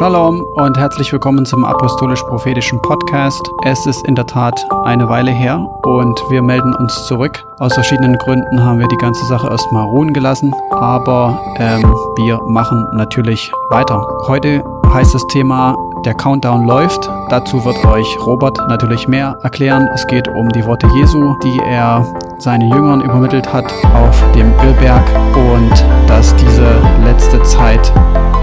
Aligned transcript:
Shalom 0.00 0.40
und 0.54 0.78
herzlich 0.78 1.12
willkommen 1.12 1.44
zum 1.44 1.62
Apostolisch-Prophetischen 1.62 2.80
Podcast. 2.80 3.46
Es 3.66 3.84
ist 3.84 4.02
in 4.06 4.14
der 4.14 4.26
Tat 4.26 4.58
eine 4.84 5.10
Weile 5.10 5.30
her 5.30 5.58
und 5.82 6.18
wir 6.30 6.40
melden 6.40 6.74
uns 6.74 7.04
zurück. 7.06 7.44
Aus 7.58 7.74
verschiedenen 7.74 8.16
Gründen 8.16 8.64
haben 8.64 8.78
wir 8.78 8.88
die 8.88 8.96
ganze 8.96 9.26
Sache 9.26 9.48
erstmal 9.48 9.84
ruhen 9.84 10.14
gelassen, 10.14 10.54
aber 10.70 11.38
ähm, 11.58 11.82
wir 12.16 12.40
machen 12.46 12.88
natürlich 12.94 13.52
weiter. 13.68 14.02
Heute 14.26 14.64
heißt 14.90 15.14
das 15.14 15.26
Thema 15.26 15.76
der 16.06 16.14
Countdown 16.14 16.64
läuft. 16.64 17.10
Dazu 17.28 17.62
wird 17.66 17.84
euch 17.84 18.08
Robert 18.24 18.58
natürlich 18.68 19.06
mehr 19.06 19.36
erklären. 19.42 19.86
Es 19.92 20.06
geht 20.06 20.28
um 20.28 20.48
die 20.48 20.64
Worte 20.64 20.86
Jesu, 20.94 21.36
die 21.44 21.58
er 21.68 22.06
seinen 22.38 22.72
Jüngern 22.72 23.02
übermittelt 23.02 23.52
hat 23.52 23.70
auf 23.92 24.24
dem 24.34 24.50
Ölberg 24.66 25.04
und 25.34 25.84
dass 26.08 26.34
diese 26.36 26.80
letzte 27.04 27.42
Zeit 27.42 27.92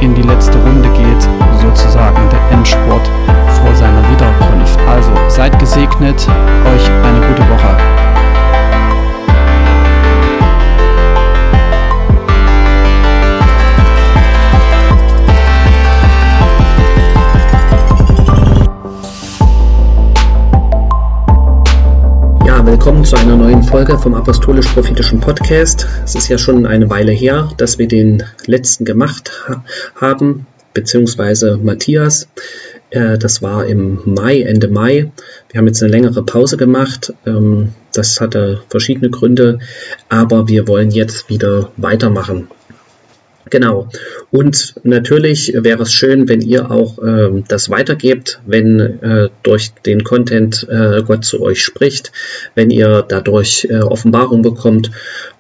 in 0.02 0.14
die 0.14 0.22
letzte 0.22 0.58
Runde 0.58 0.90
geht, 0.90 1.22
sozusagen 1.62 2.30
der 2.30 2.58
Endspurt 2.58 3.10
vor 3.62 3.76
seiner 3.76 4.04
Wiederkunft. 4.10 4.80
Also 4.88 5.12
seid 5.28 5.58
gesegnet, 5.60 6.28
euch 6.66 6.90
eine 7.04 7.26
gute 7.28 7.42
Woche. 7.50 8.07
Willkommen 22.66 23.06
zu 23.06 23.16
einer 23.16 23.38
neuen 23.38 23.62
Folge 23.62 23.98
vom 24.00 24.16
Apostolisch-Prophetischen 24.16 25.20
Podcast. 25.20 25.88
Es 26.04 26.16
ist 26.16 26.28
ja 26.28 26.38
schon 26.38 26.66
eine 26.66 26.90
Weile 26.90 27.12
her, 27.12 27.52
dass 27.58 27.78
wir 27.78 27.88
den 27.88 28.24
letzten 28.46 28.84
gemacht 28.84 29.32
ha 29.48 29.64
haben, 29.96 30.48
beziehungsweise 30.74 31.58
Matthias. 31.58 32.28
Äh, 32.90 33.18
das 33.18 33.42
war 33.42 33.66
im 33.66 34.00
Mai, 34.06 34.42
Ende 34.42 34.70
Mai. 34.70 35.12
Wir 35.50 35.60
haben 35.60 35.68
jetzt 35.68 35.84
eine 35.84 35.92
längere 35.92 36.24
Pause 36.24 36.58
gemacht. 36.58 37.14
Ähm, 37.26 37.74
das 37.94 38.20
hatte 38.20 38.62
verschiedene 38.70 39.10
Gründe, 39.10 39.60
aber 40.10 40.48
wir 40.48 40.68
wollen 40.68 40.90
jetzt 40.90 41.30
wieder 41.30 41.72
weitermachen. 41.78 42.48
Genau. 43.50 43.90
Und 44.32 44.76
natürlich 44.84 45.54
wäre 45.56 45.84
es 45.84 45.94
schön, 45.94 46.28
wenn 46.28 46.42
ihr 46.42 46.72
auch 46.72 47.00
äh, 47.00 47.44
das 47.48 47.70
weitergebt, 47.70 48.42
wenn 48.46 48.80
äh, 48.80 49.30
durch 49.44 49.74
den 49.86 50.04
Content 50.04 50.68
äh, 50.70 51.02
Gott 51.04 51.26
zu 51.26 51.42
euch 51.42 51.62
spricht, 51.62 52.12
wenn 52.56 52.70
ihr 52.70 53.06
dadurch 53.08 53.68
äh, 53.70 53.80
Offenbarung 53.80 54.42
bekommt 54.42 54.92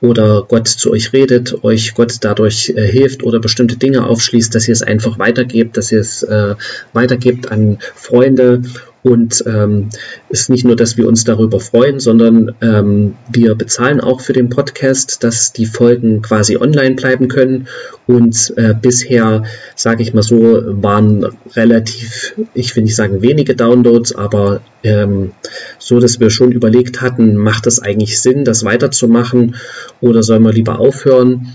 oder 0.01 0.45
Gott 0.47 0.67
zu 0.67 0.91
euch 0.91 1.13
redet, 1.13 1.63
euch 1.63 1.93
Gott 1.95 2.15
dadurch 2.21 2.69
äh, 2.75 2.87
hilft 2.87 3.23
oder 3.23 3.39
bestimmte 3.39 3.77
Dinge 3.77 4.05
aufschließt, 4.05 4.53
dass 4.53 4.67
ihr 4.67 4.73
es 4.73 4.83
einfach 4.83 5.19
weitergebt, 5.19 5.77
dass 5.77 5.91
ihr 5.91 5.99
es 5.99 6.23
äh, 6.23 6.55
weitergebt 6.93 7.51
an 7.51 7.79
Freunde 7.95 8.61
und 9.07 9.43
ähm, 9.47 9.89
ist 10.29 10.49
nicht 10.49 10.65
nur, 10.65 10.75
dass 10.75 10.97
wir 10.97 11.07
uns 11.07 11.23
darüber 11.23 11.61
freuen, 11.61 11.99
sondern 11.99 12.53
ähm, 12.61 13.15
wir 13.31 13.55
bezahlen 13.55 14.01
auch 14.01 14.19
für 14.19 14.33
den 14.33 14.49
Podcast, 14.49 15.23
dass 15.23 15.53
die 15.53 15.65
Folgen 15.65 16.21
quasi 16.21 16.57
online 16.57 16.95
bleiben 16.95 17.29
können. 17.29 17.67
Und 18.05 18.53
äh, 18.57 18.73
bisher, 18.79 19.43
sage 19.75 20.03
ich 20.03 20.13
mal 20.13 20.23
so, 20.23 20.61
waren 20.81 21.25
relativ, 21.55 22.35
ich 22.53 22.75
will 22.75 22.83
nicht 22.83 22.95
sagen 22.95 23.21
wenige 23.21 23.55
Downloads, 23.55 24.13
aber 24.13 24.59
ähm, 24.83 25.31
so, 25.79 25.99
dass 25.99 26.19
wir 26.19 26.29
schon 26.29 26.51
überlegt 26.51 27.01
hatten, 27.01 27.37
macht 27.37 27.65
es 27.65 27.79
eigentlich 27.81 28.19
Sinn, 28.19 28.43
das 28.43 28.65
weiterzumachen 28.65 29.55
oder 30.01 30.21
sollen 30.21 30.43
wir 30.43 30.53
lieber 30.53 30.79
aufhören? 30.79 31.53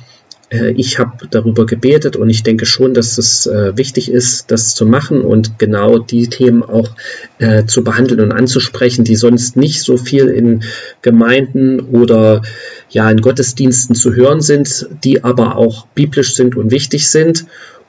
Äh, 0.52 0.72
ich 0.72 0.98
habe 0.98 1.26
darüber 1.30 1.66
gebetet 1.66 2.16
und 2.16 2.30
ich 2.30 2.42
denke 2.42 2.66
schon, 2.66 2.94
dass 2.94 3.18
es 3.18 3.46
äh, 3.46 3.76
wichtig 3.76 4.10
ist, 4.10 4.50
das 4.50 4.74
zu 4.74 4.86
machen 4.86 5.22
und 5.22 5.58
genau 5.58 5.98
die 5.98 6.28
Themen 6.28 6.62
auch 6.62 6.90
äh, 7.38 7.64
zu 7.64 7.82
behandeln 7.82 8.20
und 8.20 8.32
anzusprechen, 8.32 9.04
die 9.04 9.16
sonst 9.16 9.56
nicht 9.56 9.82
so 9.82 9.96
viel 9.96 10.28
in 10.28 10.62
Gemeinden 11.00 11.80
oder 11.80 12.42
ja 12.90 13.10
in 13.10 13.20
Gottesdiensten 13.20 13.94
zu 13.94 14.14
hören 14.14 14.40
sind, 14.40 14.86
die 15.02 15.24
aber 15.24 15.56
auch 15.56 15.86
biblisch 15.94 16.34
sind 16.34 16.56
und 16.56 16.70
wichtig 16.70 17.08
sind. 17.08 17.46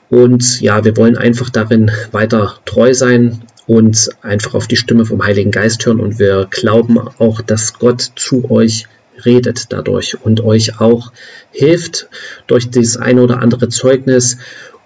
Und 0.08 0.60
ja, 0.60 0.84
wir 0.84 0.96
wollen 0.96 1.16
einfach 1.16 1.50
darin 1.50 1.90
weiter 2.12 2.54
treu 2.64 2.94
sein 2.94 3.42
und 3.66 4.10
einfach 4.22 4.54
auf 4.54 4.68
die 4.68 4.76
Stimme 4.76 5.04
vom 5.04 5.24
Heiligen 5.24 5.50
Geist 5.50 5.84
hören. 5.86 6.00
Und 6.00 6.18
wir 6.18 6.46
glauben 6.50 6.98
auch, 6.98 7.40
dass 7.40 7.78
Gott 7.78 8.12
zu 8.14 8.50
euch 8.50 8.86
redet 9.24 9.72
dadurch 9.72 10.20
und 10.22 10.40
euch 10.40 10.80
auch 10.80 11.12
hilft 11.50 12.08
durch 12.46 12.70
das 12.70 12.96
eine 12.96 13.22
oder 13.22 13.40
andere 13.40 13.68
Zeugnis 13.68 14.38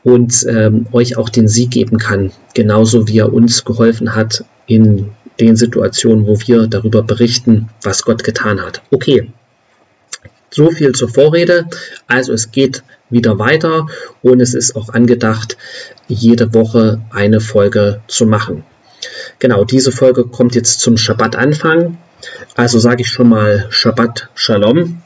und 0.04 0.46
ähm, 0.48 0.86
euch 0.92 1.16
auch 1.16 1.28
den 1.28 1.48
Sieg 1.48 1.70
geben 1.70 1.98
kann, 1.98 2.32
genauso 2.54 3.08
wie 3.08 3.18
er 3.18 3.32
uns 3.32 3.64
geholfen 3.64 4.14
hat 4.14 4.44
in 4.66 5.10
den 5.40 5.56
Situationen, 5.56 6.26
wo 6.26 6.38
wir 6.40 6.66
darüber 6.66 7.02
berichten, 7.02 7.68
was 7.82 8.02
Gott 8.02 8.24
getan 8.24 8.60
hat. 8.60 8.82
Okay, 8.90 9.30
so 10.50 10.70
viel 10.70 10.92
zur 10.92 11.08
Vorrede. 11.08 11.66
Also 12.06 12.32
es 12.32 12.50
geht 12.50 12.82
wieder 13.10 13.38
weiter 13.38 13.86
und 14.22 14.40
es 14.40 14.54
ist 14.54 14.76
auch 14.76 14.90
angedacht, 14.90 15.56
jede 16.08 16.54
Woche 16.54 17.00
eine 17.10 17.40
Folge 17.40 18.00
zu 18.06 18.26
machen. 18.26 18.64
Genau, 19.38 19.64
diese 19.64 19.92
Folge 19.92 20.24
kommt 20.24 20.54
jetzt 20.54 20.80
zum 20.80 20.96
Schabbat-Anfang. 20.96 21.98
Also 22.56 22.78
sage 22.78 23.02
ich 23.02 23.08
schon 23.08 23.28
mal 23.28 23.66
Shabbat 23.70 24.28
Shalom. 24.34 25.02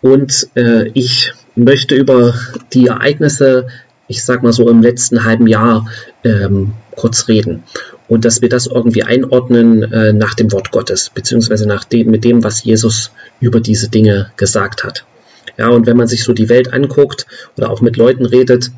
Und 0.00 0.48
äh, 0.54 0.88
ich 0.94 1.32
möchte 1.54 1.94
über 1.94 2.34
die 2.72 2.86
Ereignisse, 2.86 3.68
ich 4.06 4.24
sag 4.24 4.42
mal 4.42 4.52
so 4.52 4.68
im 4.68 4.82
letzten 4.82 5.24
halben 5.24 5.46
Jahr, 5.46 5.86
ähm, 6.24 6.72
kurz 6.96 7.28
reden. 7.28 7.64
Und 8.08 8.24
dass 8.24 8.40
wir 8.42 8.48
das 8.48 8.66
irgendwie 8.66 9.02
einordnen 9.02 9.82
äh, 9.92 10.12
nach 10.12 10.34
dem 10.34 10.50
Wort 10.52 10.70
Gottes, 10.70 11.10
beziehungsweise 11.10 11.66
nach 11.66 11.84
dem, 11.84 12.10
mit 12.10 12.24
dem, 12.24 12.42
was 12.42 12.64
Jesus 12.64 13.12
über 13.40 13.60
diese 13.60 13.88
Dinge 13.88 14.32
gesagt 14.36 14.84
hat. 14.84 15.04
Ja, 15.58 15.68
und 15.68 15.86
wenn 15.86 15.96
man 15.96 16.06
sich 16.06 16.22
so 16.22 16.32
die 16.32 16.48
Welt 16.48 16.72
anguckt 16.72 17.26
oder 17.56 17.70
auch 17.70 17.80
mit 17.80 17.96
Leuten 17.96 18.24
redet, 18.24 18.70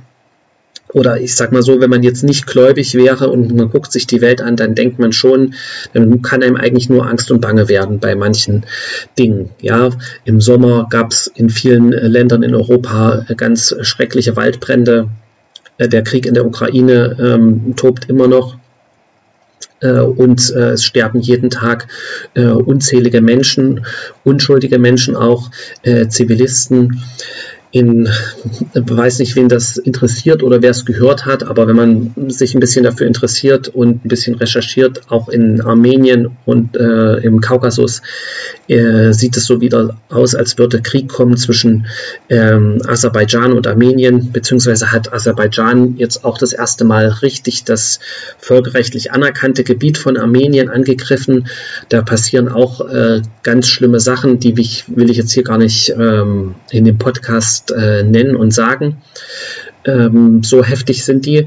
oder 0.92 1.20
ich 1.20 1.36
sag 1.36 1.52
mal 1.52 1.62
so, 1.62 1.80
wenn 1.80 1.90
man 1.90 2.02
jetzt 2.02 2.24
nicht 2.24 2.46
gläubig 2.46 2.94
wäre 2.94 3.30
und 3.30 3.54
man 3.54 3.70
guckt 3.70 3.92
sich 3.92 4.06
die 4.06 4.20
Welt 4.20 4.40
an, 4.40 4.56
dann 4.56 4.74
denkt 4.74 4.98
man 4.98 5.12
schon, 5.12 5.54
dann 5.92 6.22
kann 6.22 6.42
einem 6.42 6.56
eigentlich 6.56 6.88
nur 6.88 7.06
Angst 7.06 7.30
und 7.30 7.40
Bange 7.40 7.68
werden 7.68 8.00
bei 8.00 8.14
manchen 8.14 8.66
Dingen. 9.18 9.50
Ja, 9.60 9.90
im 10.24 10.40
Sommer 10.40 10.88
gab 10.90 11.12
es 11.12 11.26
in 11.28 11.50
vielen 11.50 11.90
Ländern 11.90 12.42
in 12.42 12.54
Europa 12.54 13.24
ganz 13.36 13.74
schreckliche 13.82 14.36
Waldbrände. 14.36 15.08
Äh, 15.78 15.88
der 15.88 16.02
Krieg 16.02 16.26
in 16.26 16.34
der 16.34 16.46
Ukraine 16.46 17.16
ähm, 17.20 17.74
tobt 17.76 18.08
immer 18.08 18.28
noch 18.28 18.56
äh, 19.80 20.00
und 20.00 20.52
äh, 20.54 20.70
es 20.70 20.84
sterben 20.84 21.20
jeden 21.20 21.50
Tag 21.50 21.88
äh, 22.34 22.46
unzählige 22.46 23.20
Menschen, 23.20 23.86
unschuldige 24.24 24.78
Menschen 24.78 25.16
auch, 25.16 25.50
äh, 25.82 26.08
Zivilisten 26.08 27.00
in, 27.72 28.08
weiß 28.74 29.20
nicht, 29.20 29.36
wen 29.36 29.48
das 29.48 29.76
interessiert 29.76 30.42
oder 30.42 30.60
wer 30.60 30.70
es 30.70 30.84
gehört 30.84 31.24
hat, 31.24 31.44
aber 31.44 31.68
wenn 31.68 31.76
man 31.76 32.14
sich 32.28 32.54
ein 32.54 32.60
bisschen 32.60 32.82
dafür 32.82 33.06
interessiert 33.06 33.68
und 33.68 34.04
ein 34.04 34.08
bisschen 34.08 34.34
recherchiert, 34.34 35.02
auch 35.08 35.28
in 35.28 35.60
Armenien 35.60 36.36
und 36.46 36.76
äh, 36.76 37.18
im 37.18 37.40
Kaukasus, 37.40 38.02
äh, 38.66 39.12
sieht 39.12 39.36
es 39.36 39.44
so 39.44 39.60
wieder 39.60 39.96
aus, 40.08 40.34
als 40.34 40.58
würde 40.58 40.82
Krieg 40.82 41.08
kommen 41.08 41.36
zwischen 41.36 41.86
ähm, 42.28 42.82
Aserbaidschan 42.86 43.52
und 43.52 43.68
Armenien, 43.68 44.32
beziehungsweise 44.32 44.90
hat 44.90 45.12
Aserbaidschan 45.12 45.96
jetzt 45.96 46.24
auch 46.24 46.38
das 46.38 46.52
erste 46.52 46.84
Mal 46.84 47.06
richtig 47.06 47.62
das 47.62 48.00
völkerrechtlich 48.38 49.12
anerkannte 49.12 49.62
Gebiet 49.62 49.96
von 49.96 50.16
Armenien 50.16 50.68
angegriffen. 50.68 51.46
Da 51.88 52.02
passieren 52.02 52.48
auch 52.48 52.80
äh, 52.80 53.22
ganz 53.44 53.68
schlimme 53.68 54.00
Sachen, 54.00 54.40
die 54.40 54.56
will 54.56 55.10
ich 55.10 55.16
jetzt 55.16 55.32
hier 55.32 55.44
gar 55.44 55.58
nicht 55.58 55.90
ähm, 55.90 56.56
in 56.70 56.84
dem 56.84 56.98
Podcast 56.98 57.59
jetzt 57.60 57.70
äh, 57.72 58.02
nennen 58.02 58.36
und 58.36 58.52
sagen. 58.52 58.98
Ähm, 59.84 60.42
so 60.42 60.64
heftig 60.64 61.04
sind 61.04 61.26
die, 61.26 61.46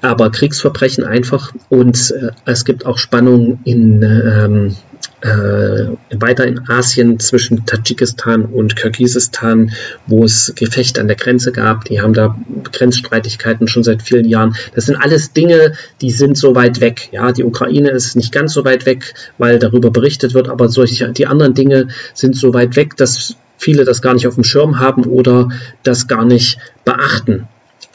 aber 0.00 0.30
Kriegsverbrechen 0.30 1.04
einfach 1.04 1.52
und 1.68 2.10
äh, 2.10 2.30
es 2.44 2.64
gibt 2.64 2.86
auch 2.86 2.98
Spannungen 2.98 3.60
in 3.64 4.02
ähm, 4.02 4.76
äh, 5.20 6.18
weiter 6.18 6.46
in 6.46 6.68
Asien 6.68 7.20
zwischen 7.20 7.66
Tadschikistan 7.66 8.46
und 8.46 8.74
Kirgisistan, 8.74 9.72
wo 10.06 10.24
es 10.24 10.54
Gefechte 10.56 11.00
an 11.00 11.08
der 11.08 11.16
Grenze 11.16 11.52
gab. 11.52 11.84
Die 11.84 12.00
haben 12.00 12.14
da 12.14 12.38
Grenzstreitigkeiten 12.72 13.68
schon 13.68 13.82
seit 13.82 14.02
vielen 14.02 14.26
Jahren. 14.26 14.56
Das 14.74 14.86
sind 14.86 14.96
alles 14.96 15.32
Dinge, 15.32 15.74
die 16.00 16.10
sind 16.10 16.38
so 16.38 16.54
weit 16.54 16.80
weg. 16.80 17.10
Ja, 17.12 17.32
die 17.32 17.44
Ukraine 17.44 17.90
ist 17.90 18.16
nicht 18.16 18.32
ganz 18.32 18.54
so 18.54 18.64
weit 18.64 18.86
weg, 18.86 19.14
weil 19.36 19.58
darüber 19.58 19.90
berichtet 19.90 20.32
wird, 20.32 20.48
aber 20.48 20.70
solche, 20.70 21.12
die 21.12 21.26
anderen 21.26 21.54
Dinge 21.54 21.88
sind 22.14 22.34
so 22.34 22.54
weit 22.54 22.74
weg, 22.76 22.96
dass 22.96 23.36
viele 23.60 23.84
das 23.84 24.00
gar 24.00 24.14
nicht 24.14 24.26
auf 24.26 24.34
dem 24.34 24.44
Schirm 24.44 24.80
haben 24.80 25.04
oder 25.04 25.50
das 25.82 26.08
gar 26.08 26.24
nicht 26.24 26.58
beachten. 26.84 27.46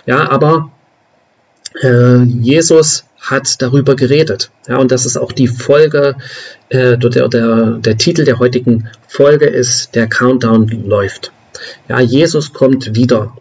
Ja, 0.05 0.29
aber 0.29 0.71
äh, 1.81 2.21
Jesus 2.23 3.05
hat 3.19 3.61
darüber 3.61 3.95
geredet. 3.95 4.51
Ja, 4.67 4.77
und 4.77 4.91
das 4.91 5.05
ist 5.05 5.17
auch 5.17 5.31
die 5.31 5.47
Folge, 5.47 6.15
äh, 6.69 6.97
der, 6.97 7.27
der, 7.27 7.71
der 7.79 7.97
Titel 7.97 8.23
der 8.23 8.37
heutigen 8.37 8.89
Folge 9.07 9.47
ist, 9.47 9.95
der 9.95 10.07
Countdown 10.07 10.67
läuft. 10.87 11.31
Ja, 11.89 11.99
Jesus 11.99 12.53
kommt 12.53 12.95
wieder. 12.95 13.35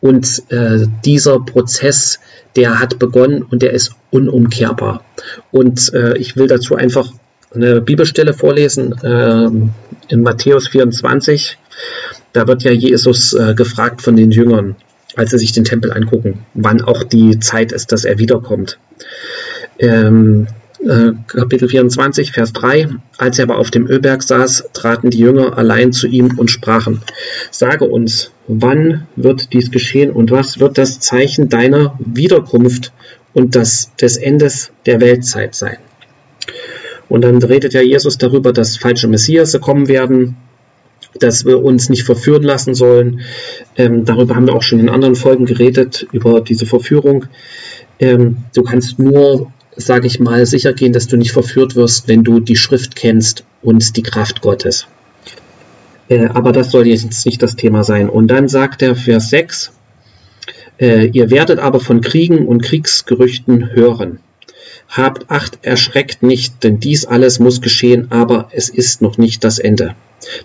Und 0.00 0.42
äh, 0.50 0.86
dieser 1.04 1.40
Prozess, 1.40 2.20
der 2.54 2.80
hat 2.80 2.98
begonnen 2.98 3.42
und 3.42 3.60
der 3.60 3.72
ist 3.72 3.92
unumkehrbar. 4.10 5.04
Und 5.52 5.92
äh, 5.92 6.16
ich 6.16 6.36
will 6.36 6.46
dazu 6.46 6.76
einfach 6.76 7.12
eine 7.56 7.80
Bibelstelle 7.80 8.32
vorlesen 8.32 8.92
äh, 9.02 9.50
in 10.08 10.22
Matthäus 10.22 10.68
24. 10.68 11.58
Da 12.32 12.46
wird 12.46 12.62
ja 12.62 12.70
Jesus 12.70 13.32
äh, 13.32 13.54
gefragt 13.54 14.02
von 14.02 14.16
den 14.16 14.30
Jüngern, 14.30 14.76
als 15.16 15.30
sie 15.30 15.38
sich 15.38 15.52
den 15.52 15.64
Tempel 15.64 15.92
angucken, 15.92 16.44
wann 16.54 16.82
auch 16.82 17.02
die 17.02 17.38
Zeit 17.40 17.72
ist, 17.72 17.92
dass 17.92 18.04
er 18.04 18.18
wiederkommt. 18.18 18.78
Ähm, 19.78 20.46
äh, 20.84 21.12
Kapitel 21.26 21.68
24, 21.68 22.32
Vers 22.32 22.52
3. 22.52 22.88
Als 23.18 23.38
er 23.38 23.44
aber 23.44 23.58
auf 23.58 23.70
dem 23.70 23.88
Ölberg 23.88 24.22
saß, 24.22 24.70
traten 24.72 25.10
die 25.10 25.18
Jünger 25.18 25.56
allein 25.56 25.92
zu 25.92 26.06
ihm 26.06 26.38
und 26.38 26.50
sprachen, 26.50 27.02
Sage 27.50 27.86
uns, 27.86 28.30
wann 28.46 29.06
wird 29.16 29.52
dies 29.52 29.70
geschehen 29.70 30.10
und 30.10 30.30
was 30.30 30.60
wird 30.60 30.78
das 30.78 31.00
Zeichen 31.00 31.48
deiner 31.48 31.98
Wiederkunft 31.98 32.92
und 33.32 33.56
das, 33.56 33.94
des 33.96 34.16
Endes 34.16 34.70
der 34.84 35.00
Weltzeit 35.00 35.54
sein? 35.54 35.78
Und 37.08 37.22
dann 37.22 37.42
redet 37.42 37.72
ja 37.72 37.82
Jesus 37.82 38.18
darüber, 38.18 38.52
dass 38.52 38.76
falsche 38.76 39.08
Messias 39.08 39.58
kommen 39.60 39.88
werden, 39.88 40.36
dass 41.18 41.44
wir 41.44 41.62
uns 41.62 41.88
nicht 41.88 42.04
verführen 42.04 42.42
lassen 42.42 42.74
sollen. 42.74 43.20
Ähm, 43.76 44.04
darüber 44.04 44.36
haben 44.36 44.46
wir 44.46 44.54
auch 44.54 44.62
schon 44.62 44.80
in 44.80 44.88
anderen 44.88 45.14
Folgen 45.14 45.46
geredet, 45.46 46.06
über 46.12 46.40
diese 46.40 46.66
Verführung. 46.66 47.26
Ähm, 47.98 48.38
du 48.54 48.62
kannst 48.62 48.98
nur, 48.98 49.52
sage 49.76 50.06
ich 50.06 50.20
mal, 50.20 50.44
sicher 50.46 50.72
gehen, 50.72 50.92
dass 50.92 51.06
du 51.06 51.16
nicht 51.16 51.32
verführt 51.32 51.76
wirst, 51.76 52.08
wenn 52.08 52.24
du 52.24 52.40
die 52.40 52.56
Schrift 52.56 52.96
kennst 52.96 53.44
und 53.62 53.96
die 53.96 54.02
Kraft 54.02 54.40
Gottes. 54.40 54.86
Äh, 56.08 56.26
aber 56.26 56.52
das 56.52 56.70
soll 56.70 56.86
jetzt 56.86 57.26
nicht 57.26 57.42
das 57.42 57.56
Thema 57.56 57.84
sein. 57.84 58.08
Und 58.08 58.28
dann 58.28 58.48
sagt 58.48 58.82
er 58.82 58.94
Vers 58.94 59.30
6, 59.30 59.72
äh, 60.78 61.06
ihr 61.06 61.30
werdet 61.30 61.58
aber 61.58 61.80
von 61.80 62.00
Kriegen 62.00 62.46
und 62.46 62.62
Kriegsgerüchten 62.62 63.72
hören. 63.72 64.20
Habt 64.88 65.30
Acht, 65.30 65.58
erschreckt 65.62 66.22
nicht, 66.22 66.62
denn 66.62 66.80
dies 66.80 67.04
alles 67.04 67.38
muss 67.38 67.60
geschehen, 67.60 68.06
aber 68.10 68.48
es 68.52 68.68
ist 68.68 69.02
noch 69.02 69.18
nicht 69.18 69.44
das 69.44 69.58
Ende. 69.58 69.94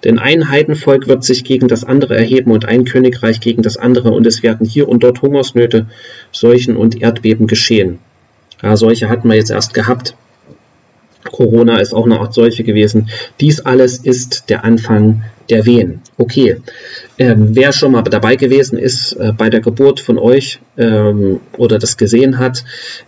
Denn 0.04 0.20
ein 0.20 0.50
Heidenvolk 0.50 1.08
wird 1.08 1.24
sich 1.24 1.44
gegen 1.44 1.68
das 1.68 1.84
andere 1.84 2.16
erheben 2.16 2.52
und 2.52 2.66
ein 2.66 2.86
Königreich 2.86 3.40
gegen 3.40 3.62
das 3.62 3.78
andere, 3.78 4.12
und 4.12 4.28
es 4.28 4.44
werden 4.44 4.66
hier 4.66 4.90
und 4.90 5.04
dort 5.04 5.22
Hungersnöte, 5.22 5.88
Seuchen 6.32 6.76
und 6.76 7.02
Erdbeben 7.02 7.48
geschehen. 7.48 8.00
Ja, 8.62 8.76
solche 8.76 9.10
hatten 9.10 9.30
wir 9.30 9.36
jetzt 9.36 9.52
erst 9.52 9.74
gehabt. 9.74 10.16
Corona 11.24 11.80
ist 11.80 11.94
auch 11.94 12.06
eine 12.06 12.20
Art 12.20 12.34
Seuche 12.34 12.64
gewesen. 12.64 13.10
Dies 13.40 13.60
alles 13.62 13.98
ist 13.98 14.50
der 14.50 14.64
Anfang 14.64 15.24
der 15.52 15.66
Wehen. 15.66 16.02
Okay, 16.18 16.58
ähm, 17.20 17.50
wer 17.52 17.74
schon 17.74 17.92
mal 17.92 18.02
dabei 18.02 18.36
gewesen 18.36 18.78
ist 18.78 19.14
äh, 19.14 19.34
bei 19.38 19.50
der 19.50 19.60
Geburt 19.60 20.00
von 20.00 20.18
euch 20.18 20.60
ähm, 20.78 21.40
oder 21.58 21.78
das 21.78 21.98
gesehen 21.98 22.40
hat, 22.40 22.64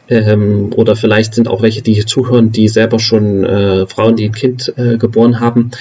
ähm, 0.09 0.71
oder 0.75 0.95
vielleicht 0.95 1.33
sind 1.33 1.47
auch 1.47 1.61
welche, 1.61 1.81
die 1.81 1.93
hier 1.93 2.05
zuhören, 2.05 2.51
die 2.51 2.67
selber 2.67 2.99
schon 2.99 3.43
äh, 3.43 3.87
Frauen, 3.87 4.15
die 4.15 4.25
ein 4.25 4.33
Kind 4.33 4.73
äh, 4.77 4.97
geboren 4.97 5.39
haben, 5.39 5.71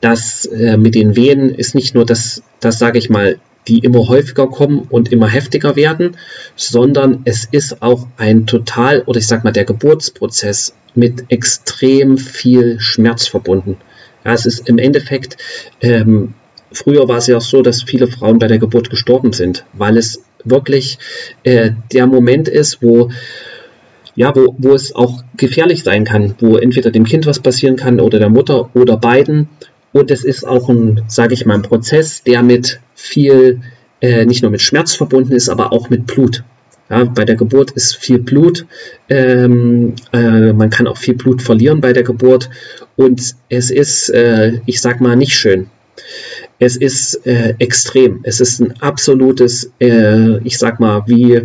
dass 0.00 0.46
äh, 0.46 0.76
mit 0.76 0.94
den 0.94 1.16
Wehen 1.16 1.54
ist 1.54 1.74
nicht 1.74 1.94
nur 1.94 2.04
das, 2.06 2.42
das 2.60 2.78
sage 2.78 2.98
ich 2.98 3.10
mal, 3.10 3.38
die 3.68 3.80
immer 3.80 4.08
häufiger 4.08 4.46
kommen 4.46 4.86
und 4.90 5.12
immer 5.12 5.28
heftiger 5.28 5.76
werden, 5.76 6.16
sondern 6.54 7.22
es 7.24 7.44
ist 7.50 7.82
auch 7.82 8.06
ein 8.16 8.46
total, 8.46 9.02
oder 9.06 9.18
ich 9.18 9.26
sag 9.26 9.44
mal, 9.44 9.52
der 9.52 9.64
Geburtsprozess 9.64 10.74
mit 10.94 11.24
extrem 11.28 12.16
viel 12.16 12.78
Schmerz 12.80 13.26
verbunden. 13.26 13.76
Ja, 14.26 14.32
es 14.32 14.44
ist 14.44 14.68
im 14.68 14.78
Endeffekt, 14.78 15.36
ähm, 15.80 16.34
früher 16.72 17.06
war 17.06 17.18
es 17.18 17.28
ja 17.28 17.36
auch 17.36 17.40
so, 17.42 17.62
dass 17.62 17.84
viele 17.84 18.08
Frauen 18.08 18.40
bei 18.40 18.48
der 18.48 18.58
Geburt 18.58 18.90
gestorben 18.90 19.32
sind, 19.32 19.64
weil 19.72 19.96
es 19.96 20.24
wirklich 20.42 20.98
äh, 21.44 21.70
der 21.92 22.08
Moment 22.08 22.48
ist, 22.48 22.82
wo 22.82 23.10
ja, 24.16 24.34
wo, 24.34 24.56
wo 24.58 24.74
es 24.74 24.96
auch 24.96 25.22
gefährlich 25.36 25.84
sein 25.84 26.04
kann, 26.04 26.34
wo 26.40 26.56
entweder 26.56 26.90
dem 26.90 27.04
Kind 27.04 27.24
was 27.26 27.38
passieren 27.38 27.76
kann 27.76 28.00
oder 28.00 28.18
der 28.18 28.30
Mutter 28.30 28.70
oder 28.74 28.96
beiden. 28.96 29.48
Und 29.92 30.10
es 30.10 30.24
ist 30.24 30.44
auch 30.44 30.68
ein, 30.68 31.02
sage 31.06 31.34
ich 31.34 31.46
mal, 31.46 31.54
ein 31.54 31.62
Prozess, 31.62 32.24
der 32.24 32.42
mit 32.42 32.80
viel, 32.96 33.60
äh, 34.00 34.24
nicht 34.24 34.42
nur 34.42 34.50
mit 34.50 34.60
Schmerz 34.60 34.96
verbunden 34.96 35.34
ist, 35.34 35.48
aber 35.50 35.72
auch 35.72 35.88
mit 35.88 36.06
Blut. 36.06 36.42
Ja, 36.88 37.02
bei 37.04 37.24
der 37.24 37.34
Geburt 37.34 37.72
ist 37.72 37.96
viel 37.96 38.20
Blut. 38.20 38.66
Ähm, 39.08 39.94
äh, 40.12 40.52
man 40.52 40.70
kann 40.70 40.86
auch 40.86 40.96
viel 40.96 41.14
Blut 41.14 41.42
verlieren 41.42 41.80
bei 41.80 41.92
der 41.92 42.04
Geburt. 42.04 42.48
Und 42.94 43.34
es 43.48 43.70
ist, 43.70 44.08
äh, 44.10 44.60
ich 44.66 44.80
sag 44.80 45.00
mal, 45.00 45.16
nicht 45.16 45.34
schön. 45.34 45.68
Es 46.58 46.76
ist 46.76 47.26
äh, 47.26 47.54
extrem. 47.58 48.20
Es 48.22 48.40
ist 48.40 48.60
ein 48.60 48.80
absolutes, 48.80 49.72
äh, 49.80 50.38
ich 50.44 50.58
sag 50.58 50.78
mal, 50.78 51.02
wie, 51.06 51.42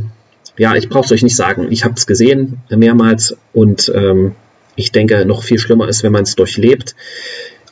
ja, 0.57 0.75
ich 0.75 0.89
brauche 0.89 1.05
es 1.05 1.11
euch 1.11 1.23
nicht 1.23 1.35
sagen. 1.35 1.67
Ich 1.71 1.83
habe 1.83 1.95
es 1.97 2.05
gesehen 2.05 2.59
mehrmals 2.69 3.35
und 3.51 3.91
ähm, 3.95 4.35
ich 4.75 4.91
denke, 4.91 5.25
noch 5.25 5.43
viel 5.43 5.57
schlimmer 5.57 5.89
ist, 5.89 6.03
wenn 6.03 6.11
man 6.11 6.23
es 6.23 6.35
durchlebt. 6.35 6.95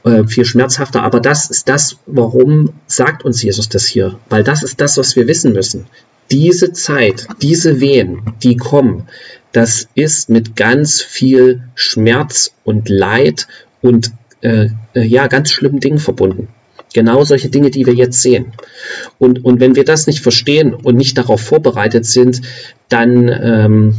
Äh, 0.03 0.25
viel 0.25 0.45
schmerzhafter. 0.45 1.03
Aber 1.03 1.19
das 1.19 1.51
ist 1.51 1.69
das, 1.69 1.97
warum 2.07 2.73
sagt 2.87 3.23
uns 3.23 3.43
Jesus 3.43 3.69
das 3.69 3.85
hier? 3.85 4.17
Weil 4.27 4.43
das 4.43 4.63
ist 4.63 4.81
das, 4.81 4.97
was 4.97 5.15
wir 5.15 5.27
wissen 5.27 5.53
müssen 5.53 5.85
diese 6.31 6.73
Zeit, 6.73 7.27
diese 7.41 7.79
Wehen, 7.79 8.21
die 8.43 8.57
kommen, 8.57 9.07
das 9.51 9.89
ist 9.95 10.29
mit 10.29 10.55
ganz 10.55 11.01
viel 11.01 11.63
Schmerz 11.75 12.53
und 12.63 12.87
Leid 12.89 13.47
und 13.81 14.11
äh, 14.41 14.67
äh, 14.93 15.03
ja, 15.03 15.27
ganz 15.27 15.51
schlimmen 15.51 15.79
Dingen 15.79 15.99
verbunden. 15.99 16.49
Genau 16.93 17.23
solche 17.23 17.49
Dinge, 17.49 17.69
die 17.69 17.85
wir 17.85 17.93
jetzt 17.93 18.21
sehen. 18.21 18.53
Und, 19.19 19.43
und 19.45 19.59
wenn 19.59 19.75
wir 19.75 19.85
das 19.85 20.07
nicht 20.07 20.21
verstehen 20.21 20.73
und 20.73 20.95
nicht 20.95 21.17
darauf 21.17 21.41
vorbereitet 21.41 22.05
sind, 22.05 22.41
dann, 22.89 23.27
ähm, 23.27 23.95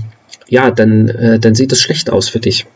ja, 0.48 0.70
dann, 0.70 1.08
äh, 1.08 1.38
dann 1.38 1.54
sieht 1.54 1.72
es 1.72 1.80
schlecht 1.80 2.10
aus 2.10 2.28
für 2.28 2.40
dich. 2.40 2.66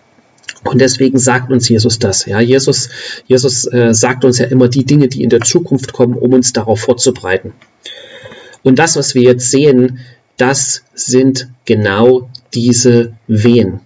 Und 0.63 0.81
deswegen 0.81 1.19
sagt 1.19 1.51
uns 1.51 1.69
Jesus 1.69 1.99
das. 1.99 2.27
Ja, 2.27 2.41
Jesus, 2.41 2.89
Jesus 3.27 3.67
äh, 3.67 3.93
sagt 3.93 4.25
uns 4.25 4.39
ja 4.39 4.47
immer 4.47 4.69
die 4.69 4.85
Dinge, 4.85 5.09
die 5.09 5.23
in 5.23 5.31
der 5.31 5.41
Zukunft 5.41 5.93
kommen, 5.93 6.15
um 6.15 6.33
uns 6.33 6.53
darauf 6.53 6.81
vorzubereiten. 6.81 7.53
Und 8.65 8.81
das, 8.81 8.97
was 8.97 9.15
wir 9.15 9.23
jetzt 9.23 9.51
sehen, 9.51 10.01
das 10.37 10.83
sind 10.95 11.49
genau 11.65 12.29
diese 12.53 13.13
Wehen. 13.29 13.81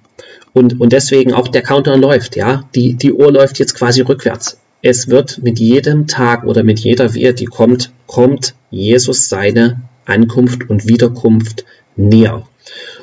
Und, 0.55 0.81
und 0.81 0.93
deswegen 0.93 1.35
auch 1.35 1.49
der 1.49 1.63
Counter 1.63 1.97
läuft, 1.97 2.37
ja. 2.37 2.69
Die, 2.75 2.95
die 2.95 3.13
Uhr 3.13 3.31
läuft 3.31 3.59
jetzt 3.59 3.75
quasi 3.75 4.01
rückwärts. 4.01 4.59
Es 4.81 5.09
wird 5.09 5.43
mit 5.43 5.59
jedem 5.59 6.07
Tag 6.07 6.45
oder 6.45 6.63
mit 6.63 6.79
jeder 6.81 7.13
Wehe, 7.15 7.35
die 7.35 7.45
kommt, 7.45 7.91
kommt 8.07 8.55
Jesus 8.71 9.29
seine 9.29 9.83
Ankunft 10.07 10.71
und 10.71 10.89
Wiederkunft 10.89 11.65
näher. 11.97 12.47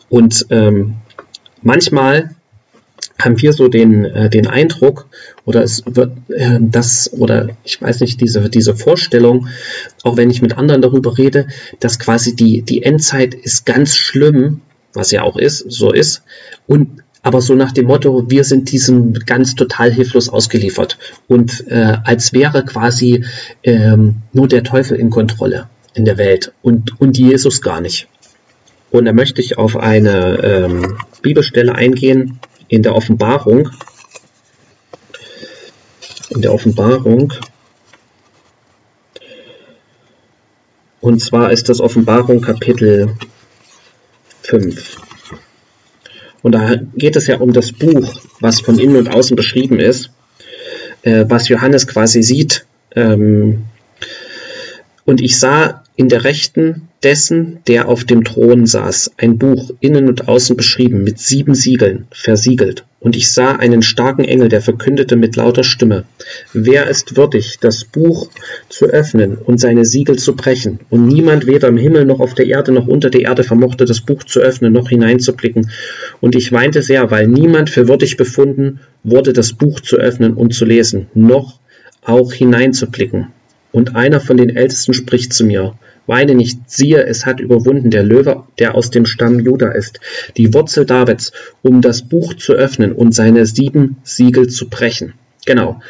Und 0.09 0.47
ähm, 0.49 0.95
manchmal 1.61 2.34
haben 3.19 3.41
wir 3.41 3.53
so 3.53 3.67
den, 3.67 4.05
äh, 4.05 4.29
den 4.29 4.47
Eindruck, 4.47 5.07
oder 5.45 5.63
es 5.63 5.83
wird 5.85 6.11
äh, 6.29 6.57
das, 6.59 7.11
oder 7.13 7.49
ich 7.63 7.81
weiß 7.81 8.01
nicht, 8.01 8.19
diese, 8.21 8.49
diese 8.49 8.75
Vorstellung, 8.75 9.47
auch 10.03 10.17
wenn 10.17 10.29
ich 10.29 10.41
mit 10.41 10.57
anderen 10.57 10.81
darüber 10.81 11.17
rede, 11.17 11.47
dass 11.79 11.99
quasi 11.99 12.35
die, 12.35 12.61
die 12.61 12.83
Endzeit 12.83 13.33
ist 13.33 13.65
ganz 13.65 13.95
schlimm, 13.95 14.61
was 14.93 15.11
ja 15.11 15.23
auch 15.23 15.37
ist, 15.37 15.65
so 15.71 15.91
ist, 15.91 16.23
und 16.67 17.03
aber 17.21 17.41
so 17.41 17.55
nach 17.55 17.71
dem 17.71 17.87
Motto, 17.87 18.29
wir 18.29 18.43
sind 18.43 18.71
diesem 18.71 19.13
ganz 19.13 19.55
total 19.55 19.91
hilflos 19.91 20.29
ausgeliefert 20.29 20.99
und 21.27 21.67
äh, 21.67 21.97
als 22.03 22.33
wäre 22.33 22.63
quasi 22.63 23.25
ähm, 23.63 24.17
nur 24.31 24.47
der 24.47 24.63
Teufel 24.63 24.95
in 24.97 25.09
Kontrolle 25.09 25.67
in 25.95 26.05
der 26.05 26.19
Welt 26.19 26.53
und, 26.61 27.01
und 27.01 27.17
Jesus 27.17 27.63
gar 27.63 27.81
nicht. 27.81 28.07
Und 28.91 29.05
da 29.05 29.13
möchte 29.13 29.41
ich 29.41 29.57
auf 29.57 29.75
eine 29.75 30.37
ähm, 30.43 30.97
Bibelstelle 31.23 31.73
eingehen, 31.73 32.39
in 32.67 32.83
der 32.83 32.95
Offenbarung, 32.95 33.69
in 36.29 36.41
der 36.41 36.53
Offenbarung, 36.53 37.33
und 41.01 41.19
zwar 41.21 41.51
ist 41.51 41.69
das 41.69 41.81
Offenbarung 41.81 42.41
Kapitel 42.41 43.15
5. 44.41 44.97
Und 46.41 46.51
da 46.51 46.75
geht 46.95 47.15
es 47.15 47.27
ja 47.27 47.39
um 47.39 47.53
das 47.53 47.71
Buch, 47.71 48.21
was 48.39 48.61
von 48.61 48.77
innen 48.77 48.97
und 48.97 49.09
außen 49.09 49.35
beschrieben 49.35 49.79
ist, 49.79 50.11
äh, 51.01 51.25
was 51.27 51.47
Johannes 51.47 51.87
quasi 51.87 52.21
sieht. 52.21 52.65
Ähm, 52.95 53.65
und 55.05 55.21
ich 55.21 55.39
sah 55.39 55.84
in 55.97 56.09
der 56.09 56.23
Rechten 56.23 56.89
dessen, 57.03 57.59
der 57.67 57.87
auf 57.87 58.03
dem 58.03 58.23
Thron 58.23 58.65
saß, 58.65 59.11
ein 59.17 59.37
Buch 59.37 59.71
innen 59.79 60.09
und 60.09 60.27
außen 60.27 60.57
beschrieben, 60.57 61.03
mit 61.03 61.19
sieben 61.19 61.55
Siegeln, 61.55 62.07
versiegelt. 62.11 62.83
Und 62.99 63.15
ich 63.15 63.31
sah 63.31 63.51
einen 63.51 63.83
starken 63.83 64.25
Engel, 64.25 64.49
der 64.49 64.61
verkündete 64.61 65.15
mit 65.15 65.35
lauter 65.35 65.63
Stimme, 65.63 66.05
Wer 66.53 66.87
ist 66.87 67.15
würdig, 67.15 67.59
das 67.61 67.85
Buch 67.85 68.29
zu 68.67 68.87
öffnen 68.87 69.37
und 69.37 69.59
seine 69.59 69.85
Siegel 69.85 70.17
zu 70.17 70.35
brechen? 70.35 70.79
Und 70.89 71.05
niemand 71.05 71.45
weder 71.45 71.67
im 71.67 71.77
Himmel 71.77 72.05
noch 72.05 72.19
auf 72.19 72.33
der 72.33 72.47
Erde 72.47 72.71
noch 72.71 72.87
unter 72.87 73.11
der 73.11 73.21
Erde 73.21 73.43
vermochte, 73.43 73.85
das 73.85 74.01
Buch 74.01 74.23
zu 74.23 74.39
öffnen 74.39 74.73
noch 74.73 74.89
hineinzublicken. 74.89 75.69
Und 76.19 76.35
ich 76.35 76.51
weinte 76.51 76.81
sehr, 76.81 77.11
weil 77.11 77.27
niemand 77.27 77.69
für 77.69 77.87
würdig 77.87 78.17
befunden 78.17 78.79
wurde, 79.03 79.33
das 79.33 79.53
Buch 79.53 79.79
zu 79.79 79.97
öffnen 79.97 80.33
und 80.33 80.55
zu 80.55 80.65
lesen, 80.65 81.07
noch 81.13 81.59
auch 82.01 82.33
hineinzublicken. 82.33 83.34
Und 83.75 83.93
einer 83.93 84.21
von 84.21 84.37
den 84.37 84.55
Ältesten 84.55 84.93
spricht 84.93 85.33
zu 85.33 85.45
mir, 85.45 85.73
Weine 86.07 86.33
nicht, 86.33 86.69
siehe, 86.69 87.03
es 87.03 87.25
hat 87.25 87.41
überwunden 87.41 87.91
der 87.91 88.03
Löwe, 88.03 88.43
der 88.57 88.75
aus 88.75 88.89
dem 88.89 89.05
Stamm 89.05 89.39
Juda 89.39 89.71
ist, 89.71 89.99
die 90.37 90.53
Wurzel 90.53 90.85
Davids, 90.85 91.33
um 91.61 91.81
das 91.81 92.03
Buch 92.03 92.35
zu 92.35 92.53
öffnen 92.53 92.93
und 92.93 93.13
seine 93.13 93.45
sieben 93.45 93.97
Siegel 94.03 94.47
zu 94.47 94.69
brechen. 94.69 95.13
Genau. 95.45 95.81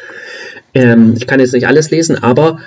Ähm, 0.74 1.14
ich 1.16 1.28
kann 1.28 1.38
jetzt 1.38 1.52
nicht 1.52 1.68
alles 1.68 1.92
lesen, 1.92 2.16
aber 2.16 2.58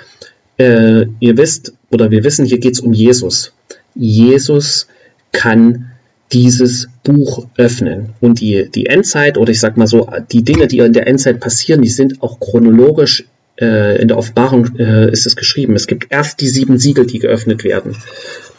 äh, 0.56 1.04
ihr 1.18 1.36
wisst 1.36 1.74
oder 1.90 2.10
wir 2.10 2.24
wissen, 2.24 2.46
hier 2.46 2.58
geht 2.58 2.74
es 2.74 2.80
um 2.80 2.94
Jesus. 2.94 3.52
Jesus 3.94 4.86
kann 5.32 5.90
dieses 6.32 6.88
Buch 7.02 7.46
öffnen. 7.58 8.10
Und 8.20 8.40
die, 8.40 8.70
die 8.70 8.86
Endzeit, 8.86 9.36
oder 9.36 9.50
ich 9.50 9.60
sag 9.60 9.76
mal 9.76 9.86
so, 9.86 10.08
die 10.32 10.44
Dinge, 10.44 10.66
die 10.66 10.78
in 10.78 10.94
der 10.94 11.08
Endzeit 11.08 11.40
passieren, 11.40 11.82
die 11.82 11.88
sind 11.88 12.22
auch 12.22 12.40
chronologisch 12.40 13.24
in 13.64 14.08
der 14.08 14.16
Offenbarung 14.16 14.76
äh, 14.78 15.10
ist 15.10 15.26
es 15.26 15.36
geschrieben. 15.36 15.74
Es 15.74 15.86
gibt 15.86 16.06
erst 16.10 16.40
die 16.40 16.48
sieben 16.48 16.78
Siegel, 16.78 17.06
die 17.06 17.18
geöffnet 17.18 17.64
werden. 17.64 17.96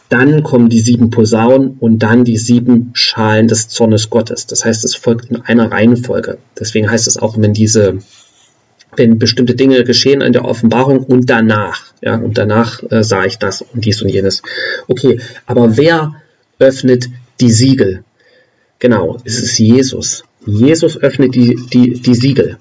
Dann 0.10 0.44
kommen 0.44 0.70
die 0.70 0.82
sieben 0.82 1.10
Posaunen 1.10 1.78
und 1.80 2.00
dann 2.00 2.26
die 2.26 2.38
sieben 2.38 2.92
Schalen 2.94 3.48
des 3.48 3.70
Zornes 3.70 4.10
Gottes. 4.10 4.46
Das 4.46 4.66
heißt, 4.66 4.84
es 4.84 4.96
folgt 4.96 5.32
in 5.32 5.38
einer 5.42 5.72
Reihenfolge. 5.72 6.38
Deswegen 6.60 6.92
heißt 6.92 7.08
es 7.08 7.18
auch, 7.18 7.38
wenn 7.38 7.54
diese 7.54 8.00
wenn 8.96 9.20
bestimmte 9.20 9.56
Dinge 9.56 9.84
geschehen 9.84 10.22
in 10.22 10.34
der 10.34 10.46
Offenbarung 10.46 11.00
und 11.04 11.30
danach, 11.30 11.94
ja, 12.02 12.16
und 12.16 12.38
danach 12.38 12.84
äh, 12.92 13.04
sah 13.04 13.26
ich 13.26 13.38
das 13.38 13.62
und 13.62 13.86
dies 13.86 14.02
und 14.02 14.10
jenes. 14.10 14.42
Okay, 14.88 15.20
aber 15.46 15.78
wer 15.78 16.16
öffnet 16.60 17.08
die 17.40 17.52
Siegel? 17.52 18.04
Genau, 18.80 19.18
es 19.24 19.42
ist 19.42 19.58
Jesus. 19.58 20.24
Jesus 20.46 20.98
öffnet 20.98 21.36
die, 21.36 21.56
die, 21.72 21.94
die 22.02 22.16
Siegel. 22.16 22.58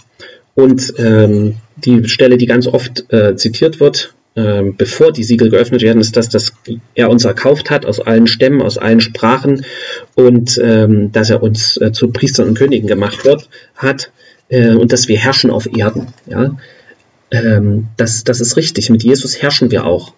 Und 0.54 0.92
ähm, 0.99 1.56
die 1.84 2.08
Stelle, 2.08 2.37
die 2.37 2.46
ganz 2.46 2.66
oft 2.66 3.12
äh, 3.12 3.37
zitiert 3.37 3.80
wird, 3.80 4.14
äh, 4.34 4.62
bevor 4.76 5.12
die 5.12 5.25
Siegel 5.25 5.50
geöffnet 5.50 5.82
werden, 5.82 6.00
ist 6.00 6.16
das, 6.16 6.28
dass 6.28 6.52
er 6.94 7.10
uns 7.10 7.25
erkauft 7.25 7.70
hat 7.70 7.84
aus 7.84 8.00
allen 8.00 8.26
Stämmen, 8.26 8.62
aus 8.62 8.78
allen 8.78 9.00
Sprachen 9.00 9.64
und 10.14 10.60
ähm, 10.62 11.10
dass 11.12 11.30
er 11.30 11.42
uns 11.42 11.76
äh, 11.78 11.92
zu 11.92 12.10
Priestern 12.12 12.49
und 12.49 12.58
Königen 12.58 12.87
gemacht 12.87 13.25
wird, 13.25 13.49
hat 13.75 14.12
äh, 14.49 14.70
und 14.70 14.92
dass 14.92 15.08
wir 15.08 15.18
herrschen 15.18 15.50
auf 15.50 15.66
Erden. 15.76 16.08
Ja? 16.26 16.56
Ähm, 17.30 17.88
das, 17.96 18.25
das 18.25 18.40
ist 18.40 18.56
richtig. 18.56 18.90
Mit 18.90 19.02
Jesus 19.02 19.42
herrschen 19.42 19.70
wir 19.70 19.84
auch. 19.84 20.14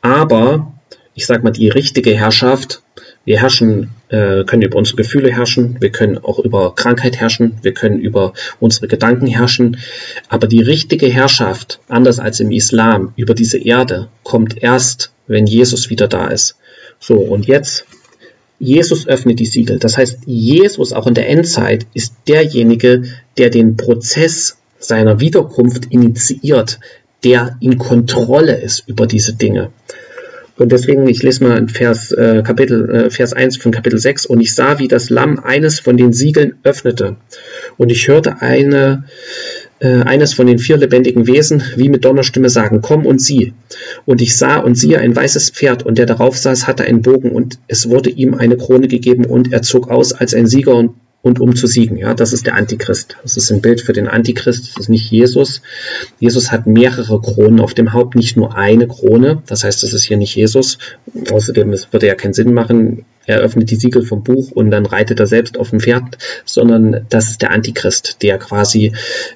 Aber 0.00 0.72
ich 1.14 1.26
sage 1.26 1.42
mal, 1.42 1.50
die 1.50 1.68
richtige 1.68 2.14
Herrschaft 2.14 2.82
wir 3.26 3.40
herrschen, 3.40 3.90
äh, 4.08 4.44
können 4.44 4.62
über 4.62 4.78
unsere 4.78 4.96
Gefühle 4.96 5.30
herrschen, 5.32 5.76
wir 5.80 5.90
können 5.90 6.16
auch 6.16 6.38
über 6.38 6.74
Krankheit 6.74 7.16
herrschen, 7.16 7.58
wir 7.60 7.74
können 7.74 7.98
über 7.98 8.32
unsere 8.60 8.86
Gedanken 8.86 9.26
herrschen. 9.26 9.78
Aber 10.28 10.46
die 10.46 10.62
richtige 10.62 11.08
Herrschaft, 11.08 11.80
anders 11.88 12.20
als 12.20 12.40
im 12.40 12.52
Islam, 12.52 13.12
über 13.16 13.34
diese 13.34 13.58
Erde, 13.58 14.08
kommt 14.22 14.62
erst, 14.62 15.12
wenn 15.26 15.46
Jesus 15.46 15.90
wieder 15.90 16.06
da 16.08 16.28
ist. 16.28 16.56
So, 17.00 17.16
und 17.16 17.46
jetzt, 17.46 17.84
Jesus 18.58 19.06
öffnet 19.06 19.40
die 19.40 19.46
Siegel. 19.46 19.80
Das 19.80 19.98
heißt, 19.98 20.20
Jesus 20.24 20.92
auch 20.92 21.06
in 21.06 21.14
der 21.14 21.28
Endzeit 21.28 21.86
ist 21.92 22.14
derjenige, 22.28 23.02
der 23.36 23.50
den 23.50 23.76
Prozess 23.76 24.56
seiner 24.78 25.20
Wiederkunft 25.20 25.86
initiiert, 25.90 26.78
der 27.24 27.56
in 27.60 27.76
Kontrolle 27.76 28.56
ist 28.56 28.84
über 28.86 29.06
diese 29.06 29.34
Dinge. 29.34 29.72
Und 30.58 30.72
deswegen, 30.72 31.06
ich 31.06 31.22
lese 31.22 31.44
mal 31.44 31.68
Vers, 31.68 32.12
äh, 32.12 32.42
Kapitel, 32.42 32.90
äh, 32.90 33.10
Vers 33.10 33.32
1 33.32 33.58
von 33.58 33.72
Kapitel 33.72 33.98
6. 33.98 34.26
Und 34.26 34.40
ich 34.40 34.54
sah, 34.54 34.78
wie 34.78 34.88
das 34.88 35.10
Lamm 35.10 35.38
eines 35.38 35.80
von 35.80 35.96
den 35.96 36.12
Siegeln 36.12 36.54
öffnete. 36.62 37.16
Und 37.76 37.92
ich 37.92 38.08
hörte 38.08 38.40
eine, 38.40 39.04
äh, 39.80 40.00
eines 40.02 40.32
von 40.32 40.46
den 40.46 40.58
vier 40.58 40.78
lebendigen 40.78 41.26
Wesen 41.26 41.62
wie 41.76 41.90
mit 41.90 42.04
Donnerstimme 42.04 42.48
sagen, 42.48 42.80
komm 42.80 43.04
und 43.04 43.20
sieh. 43.20 43.52
Und 44.06 44.22
ich 44.22 44.36
sah 44.36 44.56
und 44.56 44.76
siehe 44.76 44.98
ein 44.98 45.14
weißes 45.14 45.50
Pferd, 45.50 45.84
und 45.84 45.98
der 45.98 46.06
darauf 46.06 46.38
saß, 46.38 46.66
hatte 46.66 46.84
einen 46.84 47.02
Bogen, 47.02 47.30
und 47.30 47.58
es 47.68 47.90
wurde 47.90 48.08
ihm 48.08 48.34
eine 48.34 48.56
Krone 48.56 48.88
gegeben, 48.88 49.26
und 49.26 49.52
er 49.52 49.60
zog 49.60 49.90
aus 49.90 50.14
als 50.14 50.32
ein 50.32 50.46
Sieger 50.46 50.74
und 50.74 50.94
und 51.26 51.40
um 51.40 51.56
zu 51.56 51.66
siegen. 51.66 51.96
Ja, 51.96 52.14
das 52.14 52.32
ist 52.32 52.46
der 52.46 52.54
Antichrist. 52.54 53.16
Das 53.20 53.36
ist 53.36 53.50
ein 53.50 53.60
Bild 53.60 53.80
für 53.80 53.92
den 53.92 54.06
Antichrist. 54.06 54.68
Das 54.68 54.84
ist 54.84 54.88
nicht 54.88 55.10
Jesus. 55.10 55.60
Jesus 56.20 56.52
hat 56.52 56.68
mehrere 56.68 57.20
Kronen 57.20 57.58
auf 57.58 57.74
dem 57.74 57.92
Haupt, 57.92 58.14
nicht 58.14 58.36
nur 58.36 58.56
eine 58.56 58.86
Krone. 58.86 59.42
Das 59.46 59.64
heißt, 59.64 59.82
das 59.82 59.92
ist 59.92 60.04
hier 60.04 60.18
nicht 60.18 60.36
Jesus. 60.36 60.78
Außerdem 61.32 61.72
es 61.72 61.92
würde 61.92 62.06
ja 62.06 62.14
keinen 62.14 62.32
Sinn 62.32 62.54
machen. 62.54 63.04
Er 63.26 63.40
öffnet 63.40 63.72
die 63.72 63.76
Siegel 63.76 64.02
vom 64.02 64.22
Buch 64.22 64.52
und 64.52 64.70
dann 64.70 64.86
reitet 64.86 65.18
er 65.18 65.26
selbst 65.26 65.58
auf 65.58 65.70
dem 65.70 65.80
Pferd, 65.80 66.16
sondern 66.44 67.06
das 67.08 67.30
ist 67.30 67.42
der 67.42 67.50
Antichrist, 67.50 68.22
der 68.22 68.38
quasi 68.38 68.92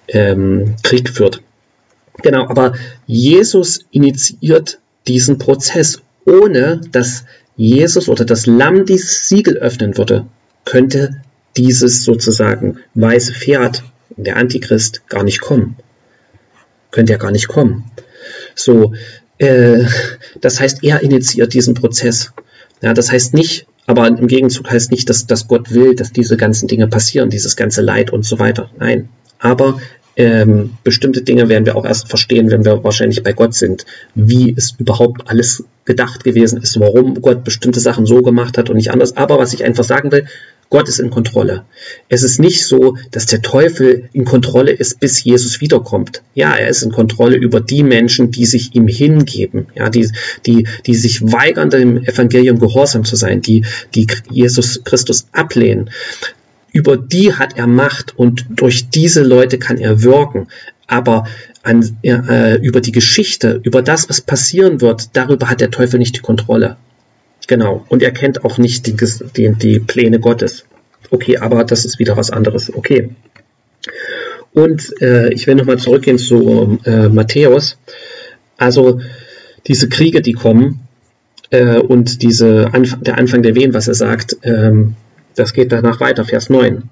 ähm, 0.07 0.77
Krieg 0.85 1.09
führt. 1.09 1.43
Genau, 2.23 2.47
aber 2.47 2.75
Jesus 3.09 3.81
initiiert 3.91 4.79
diesen 5.09 5.39
Prozess, 5.39 6.03
ohne 6.25 6.83
dass 6.93 7.25
Jesus 7.57 8.09
oder 8.09 8.25
das 8.25 8.47
Lamm 8.47 8.87
dieses 8.87 9.29
Siegel 9.29 9.57
öffnen 9.57 9.99
würde, 9.99 10.27
könnte 10.65 11.21
dieses 11.57 12.05
sozusagen 12.05 12.79
weiße 12.95 13.33
Pferd, 13.33 13.83
der 14.17 14.37
Antichrist, 14.37 15.09
gar 15.09 15.25
nicht 15.25 15.41
kommen. 15.41 15.77
Könnte 16.91 17.13
ja 17.13 17.19
gar 17.19 17.31
nicht 17.31 17.49
kommen. 17.49 17.91
So, 18.55 18.93
äh, 19.39 19.85
das 20.41 20.61
heißt, 20.61 20.85
er 20.85 21.03
initiiert 21.03 21.55
diesen 21.55 21.75
Prozess. 21.75 22.33
Ja, 22.83 22.95
das 22.95 23.11
heißt 23.11 23.35
nicht, 23.35 23.67
aber 23.87 24.07
im 24.07 24.27
Gegenzug 24.27 24.71
heißt 24.71 24.91
nicht, 24.91 25.09
dass, 25.09 25.27
dass 25.27 25.49
Gott 25.49 25.73
will, 25.73 25.95
dass 25.95 26.13
diese 26.13 26.37
ganzen 26.37 26.69
Dinge 26.69 26.89
passieren, 26.89 27.31
dieses 27.31 27.57
ganze 27.57 27.83
Leid 27.83 28.13
und 28.13 28.25
so 28.25 28.39
weiter. 28.39 28.71
Nein. 28.79 29.09
Aber 29.39 29.81
ähm, 30.17 30.75
bestimmte 30.85 31.23
Dinge 31.23 31.49
werden 31.49 31.67
wir 31.67 31.77
auch 31.77 31.87
erst 31.87 32.09
verstehen, 32.09 32.51
wenn 32.51 32.65
wir 32.65 32.85
wahrscheinlich 32.85 33.23
bei 33.23 33.33
Gott 33.33 33.55
sind, 33.55 33.87
wie 34.15 34.55
es 34.57 34.75
überhaupt 34.79 35.29
alles 35.31 35.65
gedacht 35.85 36.25
gewesen 36.25 36.61
ist, 36.61 36.79
warum 36.79 37.21
Gott 37.23 37.43
bestimmte 37.45 37.81
Sachen 37.81 38.07
so 38.07 38.21
gemacht 38.21 38.59
hat 38.59 38.69
und 38.69 38.77
nicht 38.77 38.91
anders. 38.91 39.17
Aber 39.17 39.39
was 39.39 39.55
ich 39.55 39.65
einfach 39.65 39.85
sagen 39.85 40.13
will, 40.13 40.27
Gott 40.71 40.89
ist 40.89 41.01
in 41.01 41.11
Kontrolle. 41.11 41.65
Es 42.09 42.23
ist 42.23 42.39
nicht 42.39 42.65
so, 42.65 42.97
dass 43.11 43.27
der 43.27 43.43
Teufel 43.43 44.09
in 44.13 44.25
Kontrolle 44.25 44.71
ist, 44.71 45.01
bis 45.01 45.23
Jesus 45.23 45.61
wiederkommt. 45.61 46.23
Ja, 46.33 46.55
er 46.55 46.69
ist 46.69 46.85
in 46.85 46.93
Kontrolle 46.93 47.37
über 47.37 47.61
die 47.61 47.83
Menschen, 47.83 48.31
die 48.31 48.47
sich 48.47 48.75
ihm 48.77 48.87
hingeben, 48.87 49.67
ja, 49.75 49.91
die, 49.91 50.09
die, 50.47 50.69
die 50.87 50.95
sich 50.95 51.23
weigern, 51.23 51.71
dem 51.71 52.05
Evangelium 52.05 52.61
gehorsam 52.61 53.05
zu 53.05 53.17
sein, 53.17 53.43
die, 53.43 53.65
die 53.97 54.07
Jesus 54.31 54.83
Christus 54.85 55.27
ablehnen. 55.33 55.91
Über 56.73 56.97
die 56.97 57.35
hat 57.35 57.59
er 57.59 57.67
Macht 57.67 58.17
und 58.17 58.47
durch 58.49 58.91
diese 58.91 59.25
Leute 59.25 59.59
kann 59.59 59.77
er 59.77 60.05
wirken. 60.05 60.47
Aber 60.87 61.27
an, 61.65 61.99
äh, 62.03 62.59
über 62.61 62.81
die 62.81 62.93
Geschichte, 62.93 63.61
über 63.65 63.83
das, 63.83 64.09
was 64.09 64.21
passieren 64.21 64.81
wird, 64.81 65.17
darüber 65.17 65.51
hat 65.51 65.61
der 65.61 65.73
Teufel 65.73 65.99
nicht 65.99 66.17
die 66.17 66.21
Kontrolle. 66.21 66.77
Genau. 67.51 67.85
Und 67.89 68.01
er 68.01 68.13
kennt 68.13 68.45
auch 68.45 68.59
nicht 68.59 68.87
die, 68.87 68.95
die, 69.37 69.53
die 69.57 69.81
Pläne 69.81 70.21
Gottes. 70.21 70.67
Okay, 71.11 71.39
aber 71.39 71.65
das 71.65 71.85
ist 71.85 71.99
wieder 71.99 72.17
was 72.17 72.31
anderes. 72.31 72.73
Okay. 72.73 73.11
Und 74.53 74.95
äh, 75.03 75.33
ich 75.33 75.49
will 75.49 75.57
nochmal 75.57 75.79
zurückgehen 75.79 76.17
zu 76.17 76.79
äh, 76.85 77.09
Matthäus. 77.09 77.77
Also 78.57 79.01
diese 79.67 79.89
Kriege, 79.89 80.23
die 80.23 80.35
kommen 80.35 80.87
äh, 81.51 81.79
und 81.79 82.23
diese 82.23 82.73
Anf 82.73 82.97
der 83.01 83.19
Anfang 83.19 83.43
der 83.43 83.57
Wehen, 83.57 83.75
was 83.75 83.89
er 83.89 83.95
sagt, 83.95 84.37
ähm, 84.45 84.95
das 85.35 85.53
geht 85.53 85.73
danach 85.73 85.99
weiter, 85.99 86.25
Vers 86.25 86.51
9. 86.51 86.85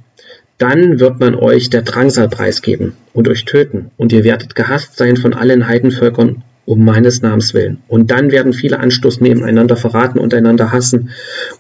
Dann 0.59 0.99
wird 0.99 1.21
man 1.21 1.37
euch 1.37 1.71
der 1.71 1.83
Drangsal 1.83 2.29
preisgeben 2.29 2.95
und 3.13 3.29
euch 3.29 3.45
töten, 3.45 3.93
und 3.97 4.13
ihr 4.13 4.25
werdet 4.25 4.57
gehasst 4.57 4.97
sein 4.97 5.17
von 5.17 5.35
allen 5.35 5.69
Heidenvölkern 5.69 6.43
um 6.69 6.85
meines 6.85 7.23
Namens 7.23 7.55
willen. 7.55 7.79
Und 7.89 8.11
dann 8.11 8.31
werden 8.31 8.53
viele 8.53 8.79
Anstoß 8.79 9.23
nehmen, 9.23 9.43
einander 9.43 9.75
verraten 9.75 10.19
und 10.19 10.35
einander 10.35 10.71
hassen. 10.71 11.09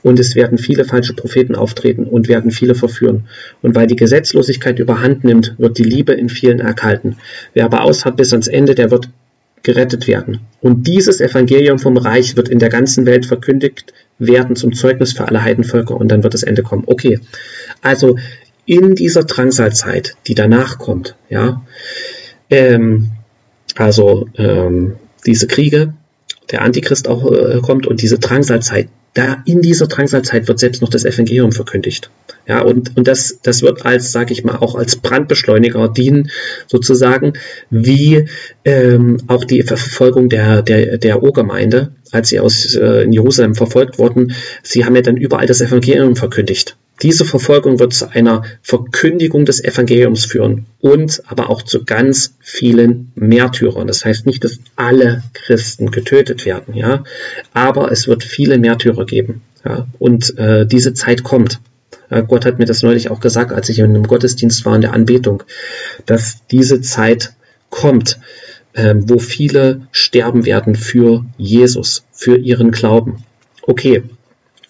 Und 0.03 0.21
es 0.21 0.37
werden 0.37 0.59
viele 0.59 0.85
falsche 0.85 1.15
Propheten 1.15 1.55
auftreten 1.55 2.05
und 2.05 2.29
werden 2.29 2.51
viele 2.51 2.75
verführen. 2.75 3.25
Und 3.63 3.75
weil 3.75 3.87
die 3.87 3.97
Gesetzlosigkeit 3.97 4.79
überhand 4.79 5.25
nimmt, 5.25 5.55
wird 5.57 5.79
die 5.79 5.83
Liebe 5.83 6.13
in 6.13 6.29
vielen 6.29 6.61
erkalten. 6.61 7.17
Wer 7.55 7.65
aber 7.65 7.85
aushat 7.85 8.19
bis 8.19 8.33
ans 8.35 8.49
Ende, 8.49 8.75
der 8.75 8.91
wird 8.91 9.09
gerettet 9.63 10.07
werden. 10.09 10.41
Und 10.61 10.87
dieses 10.87 11.23
Evangelium 11.23 11.79
vom 11.79 11.97
Reich 11.97 12.37
wird 12.37 12.51
in 12.51 12.59
der 12.59 12.69
ganzen 12.69 13.07
Welt 13.07 13.25
verkündigt 13.25 13.95
werden 14.19 14.57
zum 14.57 14.75
Zeugnis 14.75 15.15
für 15.15 15.27
alle 15.27 15.43
Heidenvölker 15.43 15.97
und 15.97 16.09
dann 16.09 16.23
wird 16.23 16.35
das 16.35 16.43
Ende 16.43 16.63
kommen. 16.63 16.85
Okay, 16.87 17.19
also 17.81 18.19
in 18.67 18.95
dieser 18.95 19.25
Drangsalzeit, 19.25 20.17
die 20.27 20.35
danach 20.35 20.79
kommt, 20.79 21.17
ja, 21.31 21.63
ähm, 22.51 23.13
also 23.77 24.29
ähm, 24.37 24.97
diese 25.27 25.47
Kriege, 25.47 25.95
der 26.51 26.63
Antichrist 26.63 27.09
auch 27.09 27.31
äh, 27.31 27.61
kommt 27.61 27.87
und 27.87 28.03
diese 28.03 28.19
Drangsalzeit. 28.19 28.89
Da 29.15 29.43
in 29.47 29.63
dieser 29.63 29.87
Drangsalzeit 29.87 30.49
wird 30.49 30.59
selbst 30.59 30.81
noch 30.81 30.89
das 30.91 31.05
Evangelium 31.05 31.53
verkündigt. 31.53 32.11
Ja, 32.49 32.63
und, 32.63 32.97
und 32.97 33.07
das, 33.07 33.41
das 33.43 33.61
wird 33.63 33.85
als, 33.85 34.11
sage 34.11 34.33
ich 34.33 34.43
mal, 34.43 34.57
auch 34.57 34.75
als 34.75 34.97
Brandbeschleuniger 34.97 35.87
dienen, 35.89 36.31
sozusagen, 36.67 37.35
wie 37.69 38.25
ähm, 38.65 39.19
auch 39.27 39.45
die 39.45 39.63
Verfolgung 39.63 40.31
der, 40.31 40.63
der, 40.63 40.97
der 40.97 41.23
Urgemeinde, 41.23 41.93
als 42.11 42.31
sie 42.31 42.41
aus 42.41 42.75
äh, 42.75 43.03
in 43.03 43.13
Jerusalem 43.13 43.55
verfolgt 43.55 43.99
wurden. 43.99 44.35
Sie 44.63 44.87
haben 44.87 44.97
ja 44.97 45.03
dann 45.03 45.19
überall 45.19 45.47
das 45.47 45.61
Evangelium 45.61 46.17
verkündigt. 46.17 46.79
Diese 47.03 47.27
Verfolgung 47.27 47.79
wird 47.79 47.93
zu 47.93 48.11
einer 48.11 48.43
Verkündigung 48.63 49.45
des 49.45 49.63
Evangeliums 49.63 50.25
führen 50.25 50.67
und 50.81 51.23
aber 51.27 51.51
auch 51.51 51.63
zu 51.63 51.85
ganz 51.85 52.35
vielen 52.41 53.13
Märtyrern. 53.15 53.87
Das 53.87 54.07
heißt 54.07 54.25
nicht, 54.25 54.43
dass 54.43 54.59
alle 54.75 55.23
Christen 55.35 55.91
getötet 55.91 56.47
werden, 56.47 56.75
ja, 56.75 57.05
aber 57.53 57.93
es 57.93 58.09
wird 58.09 58.25
viele 58.25 58.59
Märtyrer 58.59 59.05
geben. 59.05 59.43
Ja, 59.65 59.87
und 59.99 60.39
äh, 60.39 60.67
diese 60.67 60.95
Zeit 60.95 61.23
kommt. 61.23 61.61
Ja, 62.11 62.21
Gott 62.21 62.47
hat 62.47 62.59
mir 62.59 62.65
das 62.65 62.83
neulich 62.83 63.11
auch 63.11 63.21
gesagt, 63.21 63.53
als 63.53 63.69
ich 63.69 63.79
in 63.79 63.87
einem 63.87 64.07
Gottesdienst 64.07 64.65
war 64.65 64.75
in 64.75 64.81
der 64.81 64.93
Anbetung, 64.93 65.43
dass 66.07 66.47
diese 66.51 66.81
Zeit 66.81 67.35
kommt, 67.71 68.19
äh, 68.73 68.95
wo 68.97 69.19
viele 69.19 69.83
sterben 69.93 70.47
werden 70.47 70.75
für 70.75 71.25
Jesus, 71.37 72.05
für 72.13 72.37
ihren 72.37 72.71
Glauben. 72.71 73.25
Okay, 73.63 74.05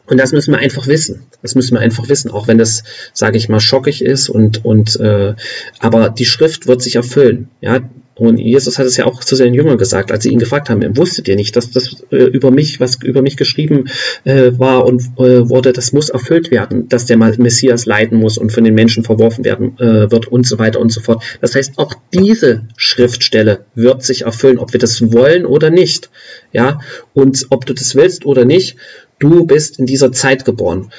und 0.06 0.18
das 0.18 0.32
müssen 0.32 0.52
wir 0.52 0.58
einfach 0.58 0.86
wissen. 0.86 1.26
Das 1.42 1.54
müssen 1.54 1.74
wir 1.74 1.80
einfach 1.80 2.08
wissen, 2.08 2.30
auch 2.30 2.48
wenn 2.48 2.58
das, 2.58 2.82
sage 3.12 3.36
ich 3.36 3.48
mal, 3.48 3.60
schockig 3.60 4.02
ist 4.02 4.28
und 4.28 4.64
und 4.64 4.98
äh, 4.98 5.34
aber 5.80 6.08
die 6.08 6.24
Schrift 6.24 6.66
wird 6.66 6.82
sich 6.82 6.96
erfüllen. 6.96 7.50
Ja, 7.60 7.80
und 8.18 8.38
Jesus 8.38 8.78
hat 8.78 8.86
es 8.86 8.96
ja 8.96 9.06
auch 9.06 9.22
zu 9.22 9.36
seinen 9.36 9.54
Jüngern 9.54 9.78
gesagt, 9.78 10.10
als 10.10 10.24
sie 10.24 10.30
ihn 10.30 10.40
gefragt 10.40 10.70
haben, 10.70 10.96
wusstet 10.96 11.28
ihr 11.28 11.36
nicht, 11.36 11.54
dass 11.54 11.70
das 11.70 12.04
äh, 12.10 12.16
über 12.16 12.50
mich, 12.50 12.80
was 12.80 12.98
über 13.02 13.22
mich 13.22 13.36
geschrieben 13.36 13.84
äh, 14.24 14.50
war 14.58 14.86
und 14.86 15.02
äh, 15.18 15.48
wurde, 15.48 15.72
das 15.72 15.92
muss 15.92 16.08
erfüllt 16.08 16.50
werden, 16.50 16.88
dass 16.88 17.06
der 17.06 17.16
Messias 17.16 17.86
leiden 17.86 18.18
muss 18.18 18.36
und 18.36 18.50
von 18.50 18.64
den 18.64 18.74
Menschen 18.74 19.04
verworfen 19.04 19.44
werden 19.44 19.78
äh, 19.78 20.10
wird 20.10 20.26
und 20.26 20.44
so 20.46 20.58
weiter 20.58 20.80
und 20.80 20.90
so 20.90 21.00
fort. 21.00 21.22
Das 21.40 21.54
heißt, 21.54 21.78
auch 21.78 21.94
diese 22.12 22.64
Schriftstelle 22.76 23.64
wird 23.76 24.02
sich 24.02 24.22
erfüllen, 24.22 24.58
ob 24.58 24.72
wir 24.72 24.80
das 24.80 25.12
wollen 25.12 25.46
oder 25.46 25.70
nicht. 25.70 26.10
Ja, 26.52 26.80
und 27.14 27.46
ob 27.50 27.66
du 27.66 27.74
das 27.74 27.94
willst 27.94 28.26
oder 28.26 28.44
nicht, 28.44 28.76
du 29.20 29.46
bist 29.46 29.78
in 29.78 29.86
dieser 29.86 30.10
Zeit 30.10 30.44
geboren. 30.44 30.90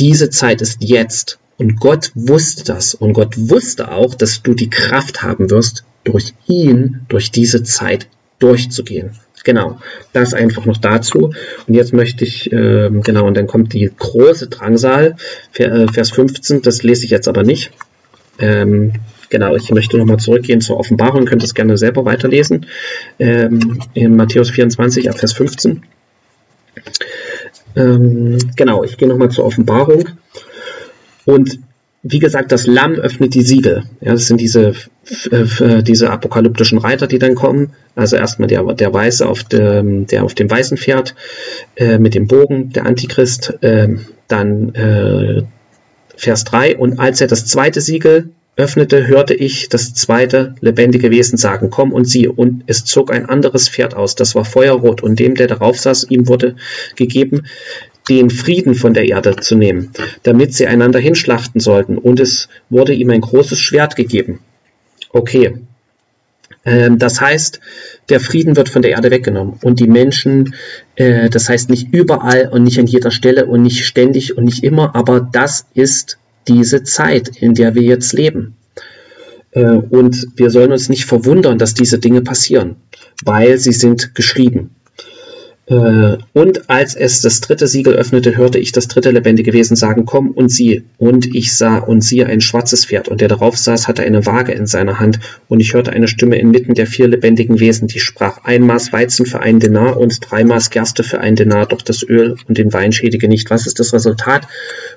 Diese 0.00 0.28
Zeit 0.28 0.60
ist 0.60 0.82
jetzt. 0.82 1.38
Und 1.56 1.78
Gott 1.78 2.10
wusste 2.16 2.64
das. 2.64 2.94
Und 2.94 3.12
Gott 3.12 3.34
wusste 3.36 3.92
auch, 3.92 4.16
dass 4.16 4.42
du 4.42 4.54
die 4.54 4.70
Kraft 4.70 5.22
haben 5.22 5.50
wirst, 5.50 5.84
durch 6.04 6.34
ihn, 6.46 7.00
durch 7.08 7.30
diese 7.30 7.62
Zeit 7.62 8.06
durchzugehen. 8.38 9.12
Genau, 9.44 9.78
das 10.14 10.32
einfach 10.32 10.64
noch 10.64 10.78
dazu. 10.78 11.34
Und 11.66 11.74
jetzt 11.74 11.92
möchte 11.92 12.24
ich, 12.24 12.50
äh, 12.50 12.90
genau, 12.90 13.26
und 13.26 13.36
dann 13.36 13.46
kommt 13.46 13.74
die 13.74 13.90
große 13.94 14.48
Drangsal, 14.48 15.16
äh, 15.58 15.86
Vers 15.88 16.10
15, 16.12 16.62
das 16.62 16.82
lese 16.82 17.04
ich 17.04 17.10
jetzt 17.10 17.28
aber 17.28 17.42
nicht. 17.42 17.70
Ähm, 18.38 18.94
genau, 19.28 19.54
ich 19.54 19.70
möchte 19.70 19.98
nochmal 19.98 20.16
zurückgehen 20.16 20.62
zur 20.62 20.78
Offenbarung, 20.78 21.26
könnt 21.26 21.44
es 21.44 21.54
gerne 21.54 21.76
selber 21.76 22.06
weiterlesen. 22.06 22.66
Ähm, 23.18 23.82
in 23.92 24.16
Matthäus 24.16 24.50
24, 24.50 25.10
ab 25.10 25.18
Vers 25.18 25.34
15. 25.34 25.82
Ähm, 27.76 28.38
genau, 28.56 28.82
ich 28.82 28.96
gehe 28.96 29.08
nochmal 29.08 29.30
zur 29.30 29.44
Offenbarung. 29.44 30.08
Und 31.26 31.58
wie 32.06 32.18
gesagt, 32.18 32.52
das 32.52 32.66
Lamm 32.66 32.96
öffnet 32.96 33.34
die 33.34 33.40
Siegel. 33.40 33.84
Ja, 34.02 34.12
das 34.12 34.26
sind 34.26 34.38
diese, 34.38 34.74
äh, 35.30 35.82
diese 35.82 36.10
apokalyptischen 36.10 36.76
Reiter, 36.76 37.06
die 37.06 37.18
dann 37.18 37.34
kommen. 37.34 37.72
Also 37.96 38.16
erstmal 38.16 38.46
der, 38.46 38.62
der 38.74 38.92
Weiße 38.92 39.26
auf 39.26 39.42
dem, 39.44 40.06
der 40.06 40.22
auf 40.22 40.34
dem 40.34 40.50
weißen 40.50 40.76
Pferd 40.76 41.14
äh, 41.76 41.98
mit 41.98 42.14
dem 42.14 42.26
Bogen, 42.26 42.70
der 42.70 42.84
Antichrist. 42.84 43.54
Äh, 43.62 43.96
dann 44.28 44.74
äh, 44.74 45.44
Vers 46.16 46.44
3. 46.44 46.76
Und 46.76 46.98
als 46.98 47.22
er 47.22 47.26
das 47.26 47.46
zweite 47.46 47.80
Siegel 47.80 48.30
öffnete, 48.56 49.06
hörte 49.06 49.34
ich 49.34 49.70
das 49.70 49.94
zweite 49.94 50.54
lebendige 50.60 51.10
Wesen 51.10 51.38
sagen, 51.38 51.70
komm 51.70 51.90
und 51.90 52.04
sieh. 52.04 52.28
Und 52.28 52.64
es 52.66 52.84
zog 52.84 53.12
ein 53.12 53.26
anderes 53.26 53.68
Pferd 53.68 53.94
aus, 53.96 54.14
das 54.14 54.34
war 54.34 54.44
feuerrot. 54.44 55.02
Und 55.02 55.18
dem, 55.18 55.34
der 55.34 55.46
darauf 55.46 55.78
saß, 55.80 56.04
ihm 56.10 56.28
wurde 56.28 56.56
gegeben, 56.96 57.46
den 58.08 58.30
Frieden 58.30 58.74
von 58.74 58.94
der 58.94 59.08
Erde 59.08 59.36
zu 59.36 59.54
nehmen, 59.54 59.90
damit 60.22 60.54
sie 60.54 60.66
einander 60.66 60.98
hinschlachten 60.98 61.60
sollten. 61.60 61.96
Und 61.96 62.20
es 62.20 62.48
wurde 62.68 62.92
ihm 62.92 63.10
ein 63.10 63.20
großes 63.20 63.58
Schwert 63.58 63.96
gegeben. 63.96 64.40
Okay. 65.10 65.58
Ähm, 66.64 66.98
das 66.98 67.20
heißt, 67.20 67.60
der 68.08 68.20
Frieden 68.20 68.56
wird 68.56 68.68
von 68.68 68.82
der 68.82 68.92
Erde 68.92 69.10
weggenommen 69.10 69.54
und 69.62 69.80
die 69.80 69.88
Menschen, 69.88 70.54
äh, 70.96 71.30
das 71.30 71.48
heißt 71.48 71.70
nicht 71.70 71.92
überall 71.92 72.48
und 72.48 72.64
nicht 72.64 72.78
an 72.78 72.86
jeder 72.86 73.10
Stelle 73.10 73.46
und 73.46 73.62
nicht 73.62 73.86
ständig 73.86 74.36
und 74.36 74.44
nicht 74.44 74.64
immer, 74.64 74.94
aber 74.94 75.20
das 75.20 75.66
ist 75.74 76.18
diese 76.48 76.82
Zeit, 76.82 77.28
in 77.28 77.54
der 77.54 77.74
wir 77.74 77.82
jetzt 77.82 78.12
leben. 78.12 78.56
Äh, 79.52 79.64
und 79.64 80.26
wir 80.36 80.50
sollen 80.50 80.72
uns 80.72 80.88
nicht 80.88 81.04
verwundern, 81.04 81.58
dass 81.58 81.74
diese 81.74 81.98
Dinge 81.98 82.22
passieren, 82.22 82.76
weil 83.24 83.58
sie 83.58 83.72
sind 83.72 84.14
geschrieben. 84.14 84.74
Äh, 85.66 86.18
und 86.34 86.68
als 86.68 86.94
es 86.94 87.22
das 87.22 87.40
dritte 87.40 87.66
Siegel 87.66 87.94
öffnete, 87.94 88.36
hörte 88.36 88.58
ich 88.58 88.72
das 88.72 88.88
dritte 88.88 89.10
lebendige 89.10 89.52
Wesen 89.52 89.76
sagen, 89.76 90.04
komm 90.04 90.30
und 90.30 90.50
sieh. 90.50 90.84
Und 90.98 91.34
ich 91.34 91.56
sah 91.56 91.78
und 91.78 92.02
siehe 92.02 92.26
ein 92.26 92.40
schwarzes 92.40 92.84
Pferd, 92.86 93.08
und 93.08 93.20
der 93.20 93.28
darauf 93.28 93.56
saß, 93.56 93.88
hatte 93.88 94.02
eine 94.02 94.26
Waage 94.26 94.52
in 94.52 94.66
seiner 94.66 95.00
Hand. 95.00 95.20
Und 95.48 95.60
ich 95.60 95.72
hörte 95.72 95.92
eine 95.92 96.08
Stimme 96.08 96.36
inmitten 96.36 96.74
der 96.74 96.86
vier 96.86 97.08
lebendigen 97.08 97.60
Wesen, 97.60 97.88
die 97.88 98.00
sprach, 98.00 98.44
ein 98.44 98.62
Maß 98.62 98.92
Weizen 98.92 99.24
für 99.24 99.40
einen 99.40 99.60
Denar 99.60 99.96
und 99.96 100.18
drei 100.20 100.44
Maß 100.44 100.70
Gerste 100.70 101.02
für 101.02 101.20
einen 101.20 101.36
Denar, 101.36 101.66
doch 101.66 101.82
das 101.82 102.02
Öl 102.02 102.36
und 102.46 102.58
den 102.58 102.72
Wein 102.72 102.92
schädige 102.92 103.28
nicht. 103.28 103.50
Was 103.50 103.66
ist 103.66 103.80
das 103.80 103.94
Resultat 103.94 104.46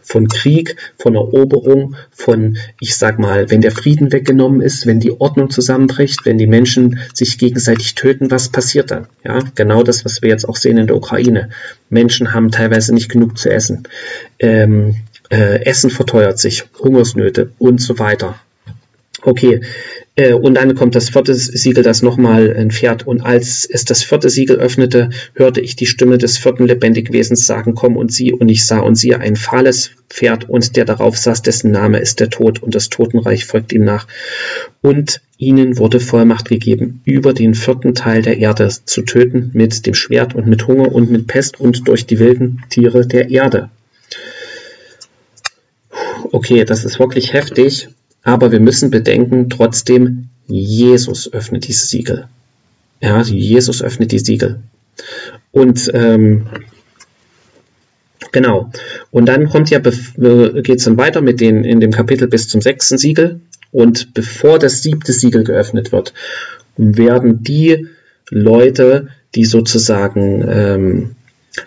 von 0.01 0.27
Krieg, 0.27 0.75
von 0.97 1.15
Eroberung, 1.15 1.95
von, 2.11 2.57
ich 2.81 2.97
sag 2.97 3.19
mal, 3.19 3.49
wenn 3.49 3.61
der 3.61 3.71
Frieden 3.71 4.11
weggenommen 4.11 4.61
ist, 4.61 4.85
wenn 4.85 4.99
die 4.99 5.19
Ordnung 5.19 5.49
zusammenbricht, 5.49 6.25
wenn 6.25 6.37
die 6.37 6.47
Menschen 6.47 6.99
sich 7.13 7.37
gegenseitig 7.37 7.95
töten, 7.95 8.31
was 8.31 8.49
passiert 8.49 8.91
dann? 8.91 9.07
Ja, 9.23 9.39
genau 9.55 9.83
das, 9.83 10.03
was 10.03 10.21
wir 10.21 10.29
jetzt 10.29 10.47
auch 10.47 10.56
sehen 10.57 10.77
in 10.77 10.87
der 10.87 10.95
Ukraine. 10.95 11.49
Menschen 11.89 12.33
haben 12.33 12.51
teilweise 12.51 12.93
nicht 12.93 13.09
genug 13.09 13.37
zu 13.37 13.49
essen. 13.49 13.83
Ähm, 14.39 14.97
äh, 15.29 15.65
Essen 15.65 15.89
verteuert 15.89 16.39
sich, 16.39 16.65
Hungersnöte 16.79 17.51
und 17.57 17.81
so 17.81 17.99
weiter. 17.99 18.39
Okay, 19.27 19.59
äh, 20.15 20.31
und 20.31 20.53
dann 20.53 20.73
kommt 20.73 20.95
das 20.95 21.09
vierte 21.09 21.35
Siegel, 21.35 21.83
das 21.83 22.01
nochmal 22.01 22.49
entfährt. 22.49 23.05
Und 23.05 23.19
als 23.19 23.67
es 23.69 23.83
das 23.83 24.01
vierte 24.01 24.29
Siegel 24.29 24.55
öffnete, 24.55 25.09
hörte 25.33 25.59
ich 25.59 25.75
die 25.75 25.85
Stimme 25.85 26.17
des 26.17 26.37
vierten 26.37 26.65
lebendigen 26.65 27.13
Wesens 27.13 27.45
sagen, 27.45 27.75
komm 27.75 27.97
und 27.97 28.09
sieh. 28.09 28.31
Und 28.31 28.47
ich 28.47 28.65
sah 28.65 28.79
und 28.79 28.95
siehe 28.95 29.19
ein 29.19 29.35
fahles 29.35 29.91
Pferd 30.07 30.49
und 30.49 30.77
der 30.77 30.85
darauf 30.85 31.17
saß, 31.17 31.41
dessen 31.41 31.71
Name 31.71 31.99
ist 31.99 32.21
der 32.21 32.29
Tod 32.29 32.63
und 32.63 32.73
das 32.73 32.87
Totenreich 32.87 33.43
folgt 33.43 33.73
ihm 33.73 33.83
nach. 33.83 34.07
Und 34.81 35.19
ihnen 35.37 35.77
wurde 35.77 35.99
Vollmacht 35.99 36.47
gegeben, 36.47 37.01
über 37.03 37.33
den 37.33 37.53
vierten 37.53 37.95
Teil 37.95 38.21
der 38.21 38.37
Erde 38.37 38.69
zu 38.69 39.01
töten 39.01 39.49
mit 39.51 39.85
dem 39.85 39.93
Schwert 39.93 40.35
und 40.35 40.47
mit 40.47 40.67
Hunger 40.67 40.95
und 40.95 41.11
mit 41.11 41.27
Pest 41.27 41.59
und 41.59 41.85
durch 41.89 42.05
die 42.05 42.19
wilden 42.19 42.61
Tiere 42.69 43.05
der 43.05 43.29
Erde. 43.29 43.69
Okay, 46.31 46.63
das 46.63 46.85
ist 46.85 46.97
wirklich 46.97 47.33
heftig. 47.33 47.89
Aber 48.27 48.51
wir 48.51 48.59
müssen 48.59 48.91
bedenken, 48.91 49.49
trotzdem, 49.49 50.27
Jesus 50.47 51.31
öffnet 51.31 51.65
diese 51.65 51.87
Siegel. 51.87 52.27
Ja, 52.99 53.21
Jesus 53.21 53.81
öffnet 53.81 54.11
die 54.11 54.19
Siegel. 54.19 54.59
Und 55.53 55.89
ähm, 55.93 56.47
genau. 58.33 58.69
Und 59.11 59.27
dann 59.27 59.47
kommt 59.47 59.69
ja, 59.69 59.79
geht 59.79 60.77
es 60.77 60.83
dann 60.83 60.97
weiter 60.97 61.21
mit 61.21 61.39
den 61.39 61.63
in 61.63 61.79
dem 61.79 61.91
Kapitel 61.91 62.27
bis 62.27 62.49
zum 62.49 62.59
sechsten 62.59 62.97
Siegel. 62.97 63.39
Und 63.71 64.13
bevor 64.13 64.59
das 64.59 64.83
siebte 64.83 65.13
Siegel 65.13 65.45
geöffnet 65.45 65.93
wird, 65.93 66.13
werden 66.75 67.43
die 67.43 67.87
Leute, 68.29 69.07
die 69.35 69.45
sozusagen 69.45 70.45
ähm, 70.49 71.15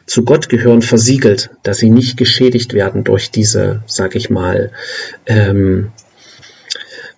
zu 0.05 0.27
Gott 0.27 0.51
gehören, 0.51 0.83
versiegelt, 0.83 1.49
dass 1.63 1.79
sie 1.79 1.89
nicht 1.89 2.19
geschädigt 2.19 2.75
werden 2.75 3.03
durch 3.03 3.31
diese, 3.31 3.83
sag 3.87 4.15
ich 4.15 4.29
mal, 4.29 4.73
ähm, 5.25 5.93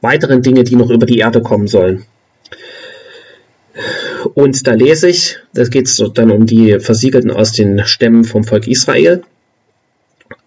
weiteren 0.03 0.43
Dinge, 0.43 0.65
die 0.65 0.77
noch 0.77 0.91
über 0.91 1.07
die 1.07 1.19
Erde 1.19 1.41
kommen 1.41 1.69
sollen. 1.69 2.05
Und 4.35 4.67
da 4.67 4.75
lese 4.75 5.09
ich, 5.09 5.38
da 5.55 5.65
geht 5.65 5.87
es 5.87 6.03
dann 6.15 6.31
um 6.31 6.47
die 6.47 6.79
Versiegelten 6.79 7.31
aus 7.31 7.53
den 7.53 7.85
Stämmen 7.87 8.25
vom 8.25 8.45
Volk 8.45 8.69
Israel. 8.69 9.23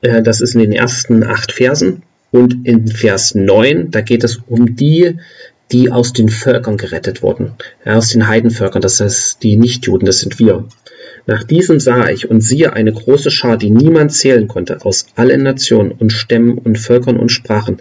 Äh, 0.02 0.22
das 0.22 0.42
ist 0.42 0.54
in 0.54 0.62
den 0.62 0.72
ersten 0.72 1.24
acht 1.24 1.52
Versen. 1.52 2.04
Und 2.32 2.66
in 2.66 2.88
Vers 2.88 3.34
9, 3.34 3.92
da 3.92 4.02
geht 4.02 4.24
es 4.24 4.42
um 4.48 4.76
die, 4.76 5.18
die 5.72 5.92
aus 5.92 6.14
den 6.14 6.30
Völkern 6.30 6.78
gerettet 6.78 7.22
wurden. 7.22 7.54
Aus 7.86 8.10
den 8.10 8.28
Heidenvölkern, 8.28 8.82
das 8.82 9.00
heißt 9.00 9.42
die 9.42 9.56
Nichtjuden, 9.56 10.06
das 10.06 10.20
sind 10.20 10.38
wir. 10.38 10.66
Nach 11.28 11.44
diesem 11.44 11.80
sah 11.80 12.10
ich 12.10 12.30
und 12.30 12.42
siehe 12.42 12.74
eine 12.74 12.94
große 12.94 13.32
Schar, 13.32 13.58
die 13.58 13.72
niemand 13.72 14.14
zählen 14.14 14.48
konnte, 14.48 14.86
aus 14.86 15.08
allen 15.16 15.44
Nationen 15.44 15.92
und 15.92 16.12
Stämmen 16.12 16.58
und 16.58 16.78
Völkern 16.78 17.18
und 17.18 17.30
Sprachen. 17.30 17.78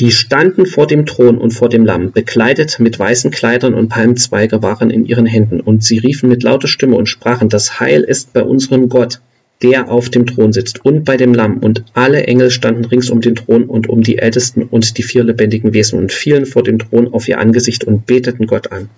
Die 0.00 0.10
standen 0.10 0.66
vor 0.66 0.86
dem 0.86 1.06
Thron 1.06 1.38
und 1.38 1.52
vor 1.52 1.68
dem 1.68 1.84
Lamm, 1.84 2.12
bekleidet 2.12 2.78
mit 2.80 2.98
weißen 2.98 3.30
Kleidern 3.30 3.74
und 3.74 3.88
Palmzweige 3.88 4.62
waren 4.62 4.90
in 4.90 5.04
ihren 5.04 5.26
Händen, 5.26 5.60
und 5.60 5.84
sie 5.84 5.98
riefen 5.98 6.28
mit 6.28 6.42
lauter 6.42 6.68
Stimme 6.68 6.96
und 6.96 7.06
sprachen, 7.06 7.48
das 7.48 7.78
Heil 7.78 8.02
ist 8.02 8.32
bei 8.32 8.42
unserem 8.42 8.88
Gott, 8.88 9.20
der 9.62 9.90
auf 9.90 10.10
dem 10.10 10.26
Thron 10.26 10.52
sitzt 10.52 10.84
und 10.84 11.04
bei 11.04 11.16
dem 11.16 11.34
Lamm. 11.34 11.58
Und 11.58 11.84
alle 11.94 12.24
Engel 12.24 12.50
standen 12.50 12.84
rings 12.84 13.10
um 13.10 13.20
den 13.20 13.36
Thron 13.36 13.64
und 13.64 13.88
um 13.88 14.02
die 14.02 14.18
Ältesten 14.18 14.64
und 14.64 14.98
die 14.98 15.02
vier 15.02 15.22
lebendigen 15.22 15.72
Wesen 15.72 15.98
und 15.98 16.12
fielen 16.12 16.46
vor 16.46 16.62
dem 16.62 16.78
Thron 16.78 17.12
auf 17.12 17.28
ihr 17.28 17.38
Angesicht 17.38 17.84
und 17.84 18.06
beteten 18.06 18.46
Gott 18.46 18.72
an 18.72 18.88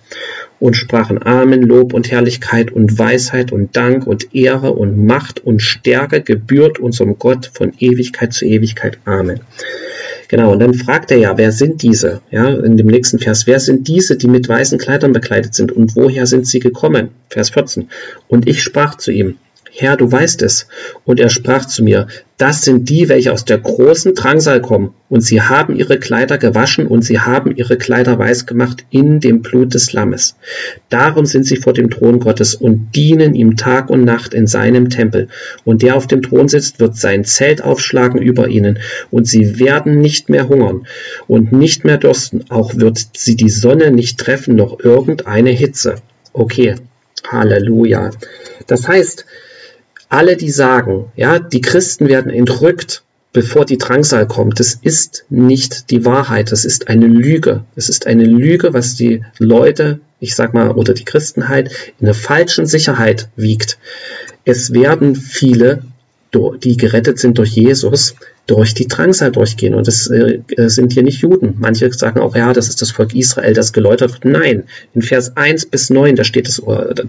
und 0.59 0.75
sprachen 0.75 1.21
Amen, 1.21 1.61
Lob 1.61 1.93
und 1.93 2.09
Herrlichkeit 2.11 2.71
und 2.71 2.97
Weisheit 2.97 3.51
und 3.51 3.75
Dank 3.75 4.07
und 4.07 4.33
Ehre 4.33 4.73
und 4.73 5.05
Macht 5.05 5.45
und 5.45 5.61
Stärke 5.61 6.21
gebührt 6.21 6.79
unserem 6.79 7.19
Gott 7.19 7.51
von 7.53 7.73
Ewigkeit 7.77 8.33
zu 8.33 8.45
Ewigkeit. 8.45 8.97
Amen. 9.05 9.41
Genau, 10.27 10.53
und 10.53 10.59
dann 10.59 10.73
fragt 10.73 11.11
er 11.11 11.17
ja, 11.17 11.37
wer 11.37 11.51
sind 11.51 11.81
diese? 11.81 12.21
Ja, 12.31 12.49
in 12.49 12.77
dem 12.77 12.87
nächsten 12.87 13.19
Vers, 13.19 13.47
wer 13.47 13.59
sind 13.59 13.87
diese, 13.87 14.17
die 14.17 14.27
mit 14.27 14.49
weißen 14.49 14.79
Kleidern 14.79 15.13
bekleidet 15.13 15.53
sind 15.53 15.71
und 15.71 15.95
woher 15.95 16.25
sind 16.25 16.47
sie 16.47 16.59
gekommen? 16.59 17.09
Vers 17.29 17.51
14. 17.51 17.89
Und 18.27 18.47
ich 18.47 18.63
sprach 18.63 18.95
zu 18.95 19.11
ihm, 19.11 19.37
Herr, 19.77 19.97
du 19.97 20.09
weißt 20.09 20.41
es. 20.41 20.67
Und 21.03 21.19
er 21.19 21.29
sprach 21.29 21.65
zu 21.65 21.83
mir, 21.83 22.07
das 22.37 22.61
sind 22.61 22.87
die, 22.89 23.09
welche 23.09 23.33
aus 23.33 23.43
der 23.43 23.57
großen 23.57 24.15
Drangsal 24.15 24.61
kommen, 24.61 24.93
und 25.09 25.19
sie 25.19 25.41
haben 25.41 25.75
ihre 25.75 25.99
Kleider 25.99 26.37
gewaschen 26.37 26.87
und 26.87 27.01
sie 27.01 27.19
haben 27.19 27.53
ihre 27.53 27.77
Kleider 27.77 28.17
weiß 28.17 28.45
gemacht 28.45 28.85
in 28.89 29.19
dem 29.19 29.41
Blut 29.41 29.73
des 29.73 29.91
Lammes. 29.91 30.37
Darum 30.87 31.25
sind 31.25 31.45
sie 31.45 31.57
vor 31.57 31.73
dem 31.73 31.89
Thron 31.89 32.21
Gottes 32.21 32.55
und 32.55 32.95
dienen 32.95 33.35
ihm 33.35 33.57
Tag 33.57 33.89
und 33.89 34.05
Nacht 34.05 34.33
in 34.33 34.47
seinem 34.47 34.89
Tempel. 34.89 35.27
Und 35.65 35.81
der 35.81 35.97
auf 35.97 36.07
dem 36.07 36.21
Thron 36.21 36.47
sitzt, 36.47 36.79
wird 36.79 36.95
sein 36.95 37.25
Zelt 37.25 37.61
aufschlagen 37.61 38.21
über 38.21 38.47
ihnen, 38.47 38.79
und 39.11 39.27
sie 39.27 39.59
werden 39.59 39.99
nicht 39.99 40.29
mehr 40.29 40.47
hungern 40.47 40.87
und 41.27 41.51
nicht 41.51 41.83
mehr 41.83 41.97
dürsten, 41.97 42.45
auch 42.49 42.75
wird 42.75 42.97
sie 43.13 43.35
die 43.35 43.49
Sonne 43.49 43.91
nicht 43.91 44.19
treffen, 44.21 44.55
noch 44.55 44.79
irgendeine 44.79 45.49
Hitze. 45.49 45.95
Okay, 46.31 46.75
Halleluja. 47.29 48.11
Das 48.67 48.87
heißt, 48.87 49.25
alle, 50.15 50.37
die 50.37 50.49
sagen, 50.49 51.11
ja, 51.17 51.39
die 51.39 51.59
Christen 51.61 52.07
werden 52.07 52.31
entrückt, 52.31 53.03
bevor 53.33 53.65
die 53.65 53.77
Drangsal 53.77 54.27
kommt, 54.27 54.61
das 54.61 54.79
ist 54.81 55.25
nicht 55.29 55.91
die 55.91 56.05
Wahrheit, 56.05 56.53
das 56.53 56.63
ist 56.63 56.87
eine 56.87 57.05
Lüge. 57.05 57.65
Es 57.75 57.89
ist 57.89 58.07
eine 58.07 58.23
Lüge, 58.23 58.73
was 58.73 58.95
die 58.95 59.23
Leute, 59.39 59.99
ich 60.21 60.35
sag 60.35 60.53
mal, 60.53 60.71
oder 60.71 60.93
die 60.93 61.03
Christenheit 61.03 61.69
in 61.99 62.05
der 62.05 62.15
falschen 62.15 62.65
Sicherheit 62.65 63.27
wiegt. 63.35 63.77
Es 64.45 64.71
werden 64.71 65.15
viele, 65.15 65.83
die 66.63 66.77
gerettet 66.77 67.19
sind 67.19 67.37
durch 67.37 67.51
Jesus, 67.51 68.15
durch 68.47 68.73
die 68.73 68.87
Drangsal 68.87 69.31
durchgehen. 69.31 69.73
Und 69.73 69.87
das 69.87 70.07
äh, 70.09 70.39
sind 70.67 70.93
hier 70.93 71.03
nicht 71.03 71.21
Juden. 71.21 71.55
Manche 71.59 71.91
sagen 71.93 72.19
auch, 72.19 72.35
ja, 72.35 72.53
das 72.53 72.69
ist 72.69 72.81
das 72.81 72.91
Volk 72.91 73.15
Israel, 73.15 73.53
das 73.53 73.73
geläutert 73.73 74.13
wird. 74.13 74.25
Nein, 74.25 74.63
in 74.93 75.01
Vers 75.01 75.35
1 75.35 75.67
bis 75.67 75.89
9, 75.89 76.15
da 76.15 76.23
steht 76.23 76.47
es, 76.47 76.61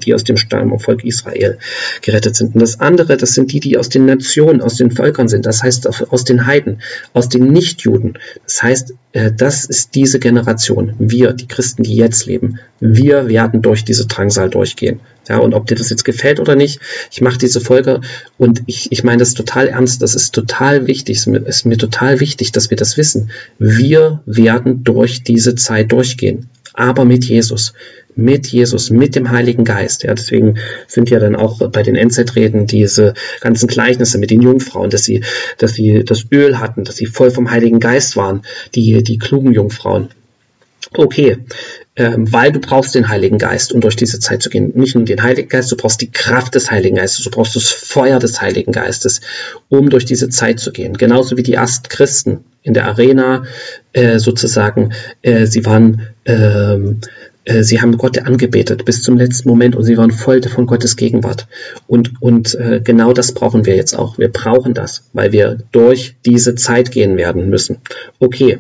die 0.05 0.15
aus 0.15 0.25
dem 0.25 0.37
Stamm 0.37 0.79
Volk 0.79 1.05
Israel 1.05 1.59
gerettet 2.03 2.37
sind. 2.37 2.55
Und 2.55 2.61
das 2.61 2.81
andere, 2.81 3.17
das 3.17 3.35
sind 3.35 3.53
die, 3.53 3.61
die 3.61 3.77
aus 3.77 3.89
den 3.89 4.07
Nationen, 4.07 4.63
aus 4.63 4.77
den 4.77 4.91
Völkern 4.91 5.29
sind. 5.29 5.47
Das 5.47 5.63
heißt, 5.63 5.87
aus 6.11 6.25
den 6.25 6.47
Heiden, 6.47 6.81
aus 7.13 7.29
den 7.29 7.49
Nichtjuden. 7.49 8.19
Das 8.45 8.63
heißt, 8.63 8.95
äh, 9.13 9.33
das 9.33 9.65
ist 9.65 9.95
diese 9.95 10.19
Generation. 10.19 10.95
Wir, 10.99 11.33
die 11.33 11.49
Christen, 11.49 11.83
die 11.83 11.97
jetzt 11.97 12.27
leben. 12.27 12.61
Wir 12.81 13.29
werden 13.29 13.63
durch 13.63 13.85
diese 13.85 14.07
Drangsal 14.07 14.51
durchgehen. 14.51 15.01
Ja, 15.29 15.39
und 15.39 15.55
ob 15.55 15.67
dir 15.67 15.75
das 15.75 15.91
jetzt 15.91 16.05
gefällt 16.05 16.39
oder 16.39 16.55
nicht, 16.55 16.81
ich 17.11 17.21
mache 17.21 17.39
diese 17.39 17.61
Folge 17.61 18.01
und 18.39 18.63
ich, 18.67 18.93
ich 18.93 19.03
meine 19.03 19.19
das 19.19 19.35
total 19.35 19.69
ernst. 19.69 20.03
Das 20.03 20.15
ist 20.15 20.35
total 20.35 20.87
wichtig 20.87 21.21
ist 21.27 21.33
mir, 21.33 21.39
ist 21.47 21.67
mir 21.67 21.79
total 21.79 22.21
wichtig, 22.21 22.53
dass 22.53 22.71
wir 22.71 22.77
das 22.77 22.97
wissen. 22.97 23.31
Wir 23.59 24.23
werden 24.27 24.85
durch 24.85 25.23
diese 25.23 25.55
Zeit 25.55 25.93
durchgehen, 25.93 26.49
aber 26.73 27.05
mit 27.05 27.25
Jesus 27.25 27.73
mit 28.19 28.47
Jesus, 28.47 28.89
mit 28.89 29.15
dem 29.15 29.31
Heiligen 29.31 29.65
Geist. 29.65 30.03
Ja, 30.03 30.15
deswegen 30.15 30.57
sind 30.89 31.11
ja 31.11 31.19
dann 31.19 31.37
auch 31.37 31.59
bei 31.69 31.83
den 31.83 31.97
Endzeitreden 31.97 32.67
diese 32.67 33.13
ganzen 33.41 33.67
Gleichnisse 33.67 34.17
mit 34.17 34.31
den 34.31 34.41
Jungfrauen, 34.41 34.89
dass 34.89 35.05
sie, 35.05 35.23
dass 35.59 35.75
sie 35.75 36.03
das 36.03 36.25
Öl 36.33 36.59
hatten, 36.59 36.85
dass 36.85 36.97
sie 36.97 37.07
voll 37.07 37.31
vom 37.31 37.51
Heiligen 37.51 37.79
Geist 37.79 38.17
waren, 38.17 38.41
die, 38.75 39.03
die 39.03 39.19
klugen 39.19 39.53
Jungfrauen. 39.53 40.09
Okay, 40.95 41.37
ähm, 41.97 42.31
weil 42.33 42.53
du 42.53 42.61
brauchst 42.61 42.95
den 42.95 43.09
Heiligen 43.09 43.39
Geist, 43.39 43.73
um 43.73 43.81
durch 43.81 43.97
diese 43.97 44.21
Zeit 44.21 44.43
zu 44.43 44.51
gehen. 44.51 44.73
Nicht 44.75 44.95
nur 44.95 45.05
den 45.05 45.23
Heiligen 45.23 45.49
Geist, 45.49 45.73
du 45.73 45.77
brauchst 45.77 46.01
die 46.03 46.11
Kraft 46.11 46.55
des 46.55 46.71
Heiligen 46.71 46.97
Geistes, 46.97 47.25
du 47.25 47.31
brauchst 47.31 47.57
das 47.57 47.71
Feuer 47.71 48.19
des 48.19 48.41
Heiligen 48.41 48.73
Geistes, 48.73 49.23
um 49.69 49.91
durch 49.91 50.05
diese 50.05 50.29
Zeit 50.29 50.61
zu 50.61 50.73
gehen. 50.73 50.95
Genauso 50.95 51.37
wie 51.37 51.43
die 51.43 51.55
ersten 51.55 51.89
Christen 51.89 52.45
in 52.63 52.75
der 52.75 52.87
Arena 52.87 53.45
äh, 53.93 54.19
sozusagen, 54.19 54.93
äh, 55.23 55.47
sie 55.47 55.65
waren 55.65 56.03
ähm, 56.27 57.01
äh, 57.47 57.63
Sie 57.63 57.81
haben 57.81 57.97
Gott 57.97 58.19
angebetet 58.19 58.85
bis 58.85 59.03
zum 59.03 59.17
letzten 59.17 59.49
Moment 59.49 59.75
und 59.75 59.85
sie 59.85 59.97
waren 59.97 60.11
voll 60.11 60.43
von 60.43 60.67
Gottes 60.67 60.97
Gegenwart. 60.97 61.47
Und, 61.87 62.21
und 62.21 62.55
äh, 62.57 62.81
genau 62.83 63.13
das 63.13 63.33
brauchen 63.33 63.65
wir 63.65 63.77
jetzt 63.77 63.97
auch. 63.97 64.19
Wir 64.19 64.29
brauchen 64.29 64.75
das, 64.75 65.05
weil 65.15 65.33
wir 65.33 65.59
durch 65.73 66.17
diese 66.27 66.57
Zeit 66.57 66.91
gehen 66.91 67.17
werden 67.17 67.49
müssen. 67.49 67.79
Okay. 68.19 68.59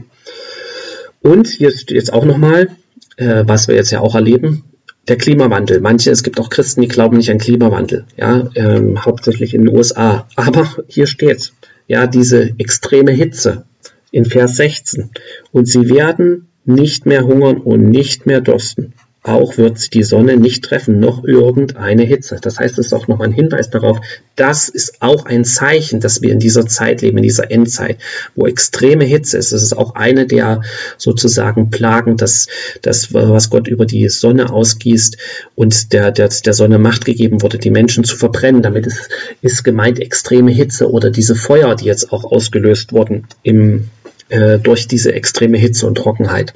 Und 1.20 1.58
jetzt, 1.58 1.90
jetzt 1.90 2.12
auch 2.12 2.24
nochmal, 2.24 2.68
äh, 3.16 3.44
was 3.46 3.68
wir 3.68 3.74
jetzt 3.74 3.90
ja 3.90 4.00
auch 4.00 4.14
erleben, 4.14 4.64
der 5.08 5.16
Klimawandel. 5.16 5.80
Manche, 5.80 6.10
es 6.10 6.22
gibt 6.22 6.40
auch 6.40 6.50
Christen, 6.50 6.80
die 6.80 6.88
glauben 6.88 7.16
nicht 7.16 7.30
an 7.30 7.38
Klimawandel, 7.38 8.04
ja, 8.16 8.48
ähm, 8.54 9.04
hauptsächlich 9.04 9.54
in 9.54 9.64
den 9.64 9.76
USA. 9.76 10.26
Aber 10.36 10.68
hier 10.88 11.06
steht's, 11.06 11.52
ja, 11.86 12.06
diese 12.06 12.54
extreme 12.58 13.12
Hitze 13.12 13.64
in 14.10 14.24
Vers 14.24 14.56
16. 14.56 15.10
Und 15.52 15.66
sie 15.66 15.88
werden 15.88 16.48
nicht 16.64 17.06
mehr 17.06 17.24
hungern 17.24 17.58
und 17.58 17.88
nicht 17.88 18.26
mehr 18.26 18.40
dursten. 18.40 18.94
Auch 19.26 19.56
wird 19.56 19.92
die 19.92 20.04
Sonne 20.04 20.36
nicht 20.36 20.62
treffen, 20.62 21.00
noch 21.00 21.24
irgendeine 21.24 22.04
Hitze. 22.04 22.38
Das 22.40 22.60
heißt, 22.60 22.78
es 22.78 22.86
ist 22.86 22.92
auch 22.92 23.08
noch 23.08 23.18
ein 23.18 23.32
Hinweis 23.32 23.70
darauf, 23.70 24.00
das 24.36 24.68
ist 24.68 25.02
auch 25.02 25.26
ein 25.26 25.44
Zeichen, 25.44 25.98
dass 25.98 26.22
wir 26.22 26.30
in 26.30 26.38
dieser 26.38 26.64
Zeit 26.66 27.02
leben, 27.02 27.16
in 27.16 27.24
dieser 27.24 27.50
Endzeit, 27.50 27.98
wo 28.36 28.46
extreme 28.46 29.04
Hitze 29.04 29.36
ist. 29.36 29.52
Das 29.52 29.64
ist 29.64 29.76
auch 29.76 29.96
eine 29.96 30.26
der 30.26 30.60
sozusagen 30.96 31.70
Plagen, 31.70 32.16
dass 32.16 32.46
das, 32.82 33.12
was 33.12 33.50
Gott 33.50 33.66
über 33.66 33.84
die 33.84 34.08
Sonne 34.10 34.52
ausgießt 34.52 35.16
und 35.56 35.92
der, 35.92 36.12
der, 36.12 36.28
der 36.28 36.54
Sonne 36.54 36.78
Macht 36.78 37.04
gegeben 37.04 37.42
wurde, 37.42 37.58
die 37.58 37.70
Menschen 37.70 38.04
zu 38.04 38.16
verbrennen. 38.16 38.62
Damit 38.62 38.86
ist, 38.86 39.08
ist 39.42 39.64
gemeint 39.64 39.98
extreme 39.98 40.52
Hitze 40.52 40.88
oder 40.88 41.10
diese 41.10 41.34
Feuer, 41.34 41.74
die 41.74 41.86
jetzt 41.86 42.12
auch 42.12 42.22
ausgelöst 42.22 42.92
wurden 42.92 43.26
im, 43.42 43.88
äh, 44.28 44.60
durch 44.60 44.86
diese 44.86 45.12
extreme 45.14 45.58
Hitze 45.58 45.84
und 45.88 45.96
Trockenheit. 45.96 46.54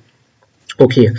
Okay, 0.81 1.12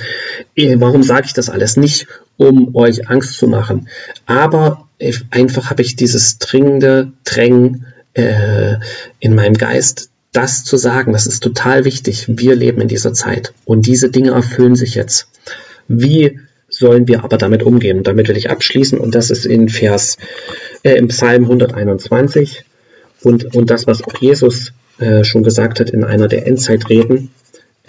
äh, 0.56 0.76
warum 0.80 1.04
sage 1.04 1.28
ich 1.28 1.34
das 1.34 1.48
alles? 1.48 1.78
Nicht, 1.78 2.08
um 2.38 2.76
euch 2.76 3.10
Angst 3.10 3.38
zu 3.38 3.48
machen, 3.48 3.90
aber 4.26 4.88
einfach 5.30 5.70
habe 5.70 5.84
ich 5.84 5.96
dieses 5.96 6.40
dringende 6.40 7.12
Drängen 7.26 7.86
äh, 8.16 8.78
in 9.20 9.36
meinem 9.36 9.54
Geist, 9.54 10.10
das 10.32 10.64
zu 10.64 10.78
sagen. 10.78 11.14
Das 11.14 11.28
ist 11.28 11.44
total 11.44 11.86
wichtig. 11.86 12.26
Wir 12.28 12.56
leben 12.56 12.82
in 12.82 12.88
dieser 12.88 13.14
Zeit 13.14 13.54
und 13.64 13.86
diese 13.86 14.10
Dinge 14.10 14.32
erfüllen 14.32 14.76
sich 14.76 14.96
jetzt. 14.96 15.28
Wie 15.88 16.40
sollen 16.68 17.08
wir 17.08 17.24
aber 17.24 17.38
damit 17.38 17.62
umgehen? 17.62 18.00
Und 18.00 18.08
damit 18.08 18.30
will 18.30 18.38
ich 18.38 18.50
abschließen 18.50 18.98
und 18.98 19.14
das 19.14 19.30
ist 19.30 19.46
in 19.46 19.70
Vers 19.70 20.18
äh, 20.82 20.94
im 20.94 21.10
Psalm 21.10 21.44
121 21.44 22.66
und, 23.22 23.54
und 23.56 23.70
das, 23.70 23.86
was 23.86 24.04
auch 24.04 24.16
Jesus 24.20 24.74
äh, 24.98 25.24
schon 25.24 25.44
gesagt 25.44 25.80
hat 25.80 25.92
in 25.92 26.04
einer 26.04 26.28
der 26.28 26.48
Endzeitreden 26.48 27.30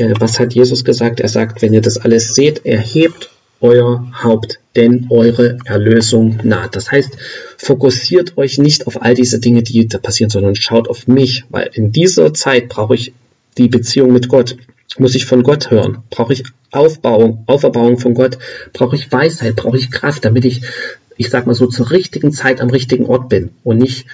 äh, 0.02 0.14
was 0.18 0.38
hat 0.38 0.54
Jesus 0.54 0.84
gesagt? 0.84 1.20
Er 1.20 1.28
sagt, 1.28 1.62
wenn 1.62 1.72
ihr 1.72 1.80
das 1.80 1.98
alles 1.98 2.34
seht, 2.34 2.66
erhebt 2.66 3.30
euer 3.60 4.10
Haupt, 4.22 4.58
denn 4.74 5.06
eure 5.08 5.58
Erlösung 5.64 6.40
naht. 6.42 6.74
Das 6.74 6.90
heißt, 6.90 7.16
fokussiert 7.56 8.36
euch 8.36 8.58
nicht 8.58 8.86
auf 8.86 9.00
all 9.02 9.14
diese 9.14 9.38
Dinge, 9.38 9.62
die 9.62 9.86
da 9.86 9.98
passieren, 9.98 10.30
sondern 10.30 10.56
schaut 10.56 10.88
auf 10.88 11.06
mich, 11.06 11.44
weil 11.48 11.70
in 11.72 11.92
dieser 11.92 12.34
Zeit 12.34 12.68
brauche 12.68 12.94
ich 12.96 13.12
die 13.56 13.68
Beziehung 13.68 14.12
mit 14.12 14.28
Gott. 14.28 14.56
Muss 14.98 15.14
ich 15.14 15.24
von 15.24 15.42
Gott 15.42 15.70
hören? 15.70 15.98
Brauche 16.10 16.32
ich 16.32 16.42
Aufbauung, 16.70 17.44
Auferbauung 17.46 17.98
von 17.98 18.14
Gott? 18.14 18.38
Brauche 18.72 18.96
ich 18.96 19.10
Weisheit? 19.10 19.56
Brauche 19.56 19.78
ich 19.78 19.90
Kraft, 19.90 20.24
damit 20.24 20.44
ich, 20.44 20.62
ich 21.16 21.30
sag 21.30 21.46
mal 21.46 21.54
so, 21.54 21.66
zur 21.66 21.90
richtigen 21.90 22.32
Zeit 22.32 22.60
am 22.60 22.68
richtigen 22.68 23.06
Ort 23.06 23.28
bin 23.28 23.50
und 23.62 23.78
nicht, 23.78 24.06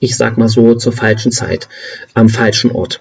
ich 0.00 0.16
sag 0.16 0.38
mal 0.38 0.48
so, 0.48 0.74
zur 0.74 0.92
falschen 0.92 1.30
Zeit 1.30 1.68
am 2.14 2.28
falschen 2.28 2.70
Ort. 2.72 3.00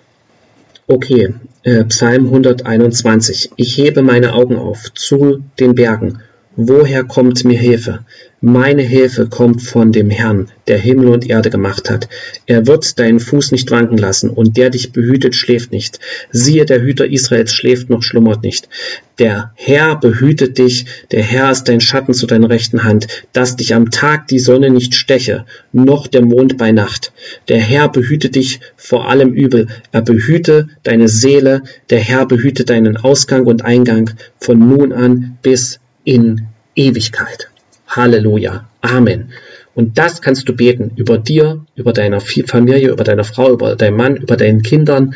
Okay, 0.86 1.34
äh, 1.64 1.86
Psalm 1.86 2.26
121. 2.26 3.52
Ich 3.56 3.78
hebe 3.78 4.02
meine 4.02 4.34
Augen 4.34 4.58
auf 4.58 4.94
zu 4.94 5.42
den 5.58 5.76
Bergen. 5.76 6.20
Woher 6.56 7.04
kommt 7.04 7.44
mir 7.46 7.58
Hilfe? 7.58 8.06
Meine 8.40 8.84
Hilfe 8.84 9.28
kommt 9.28 9.64
von 9.64 9.92
dem 9.92 10.12
Herrn, 10.12 10.50
der 10.68 10.78
Himmel 10.78 11.08
und 11.08 11.28
Erde 11.28 11.50
gemacht 11.50 11.90
hat. 11.90 12.08
Er 12.46 12.68
wird 12.68 13.00
deinen 13.00 13.20
Fuß 13.20 13.52
nicht 13.52 13.72
wanken 13.72 13.98
lassen, 13.98 14.30
und 14.30 14.56
der 14.56 14.70
dich 14.70 14.92
behütet, 14.92 15.34
schläft 15.34 15.72
nicht. 15.72 16.00
Siehe, 16.30 16.66
der 16.66 16.82
Hüter 16.82 17.08
Israels 17.08 17.56
schläft 17.56 17.90
noch, 17.90 18.04
schlummert 18.04 18.44
nicht. 18.44 18.70
Der 19.18 19.52
Herr 19.56 19.96
behütet 19.96 20.60
dich, 20.60 20.86
der 21.12 21.24
Herr 21.24 21.50
ist 21.50 21.64
dein 21.64 21.82
Schatten 21.82 22.14
zu 22.14 22.28
deiner 22.28 22.50
rechten 22.50 22.84
Hand, 22.84 23.08
dass 23.32 23.56
dich 23.56 23.74
am 23.74 23.90
Tag 23.90 24.28
die 24.28 24.40
Sonne 24.40 24.70
nicht 24.70 24.94
steche, 24.94 25.46
noch 25.72 26.06
der 26.06 26.22
Mond 26.22 26.58
bei 26.60 26.72
Nacht. 26.72 27.14
Der 27.48 27.60
Herr 27.60 27.90
behüte 27.90 28.30
dich 28.30 28.60
vor 28.76 29.10
allem 29.10 29.34
Übel, 29.34 29.70
er 29.92 30.04
behüte 30.04 30.68
deine 30.84 31.08
Seele, 31.08 31.64
der 31.90 32.00
Herr 32.00 32.28
behüte 32.28 32.64
deinen 32.64 32.98
Ausgang 32.98 33.46
und 33.46 33.66
Eingang 33.66 34.12
von 34.40 34.60
nun 34.60 34.92
an 34.92 35.40
bis 35.42 35.80
in 36.04 36.48
Ewigkeit. 36.76 37.50
Halleluja. 37.88 38.68
Amen. 38.82 39.32
Und 39.76 39.98
das 39.98 40.22
kannst 40.22 40.48
du 40.48 40.56
beten 40.56 40.92
über 40.96 41.18
dir, 41.18 41.66
über 41.76 41.94
deine 41.94 42.20
Familie, 42.22 42.92
über 42.92 43.04
deine 43.04 43.24
Frau, 43.24 43.52
über 43.52 43.76
deinen 43.76 43.98
Mann, 43.98 44.18
über 44.18 44.38
deinen 44.38 44.62
Kindern. 44.62 45.16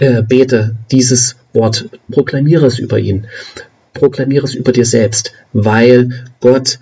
Äh, 0.00 0.22
bete 0.22 0.76
dieses 0.92 1.36
Wort, 1.52 1.88
proklamiere 2.10 2.66
es 2.66 2.78
über 2.78 2.98
ihn, 2.98 3.26
proklamiere 3.94 4.44
es 4.44 4.54
über 4.54 4.72
dir 4.72 4.84
selbst, 4.84 5.32
weil 5.52 6.24
Gott 6.40 6.78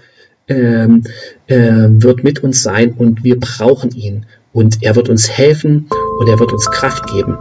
ähm, 0.48 1.04
äh, 1.46 1.56
wird 1.56 2.24
mit 2.24 2.42
uns 2.42 2.62
sein 2.62 2.92
und 2.92 3.24
wir 3.24 3.40
brauchen 3.40 3.92
ihn. 3.92 4.26
Und 4.52 4.82
er 4.82 4.94
wird 4.94 5.08
uns 5.08 5.28
helfen 5.28 5.88
und 6.20 6.28
er 6.28 6.38
wird 6.38 6.52
uns 6.52 6.70
Kraft 6.70 7.10
geben, 7.10 7.38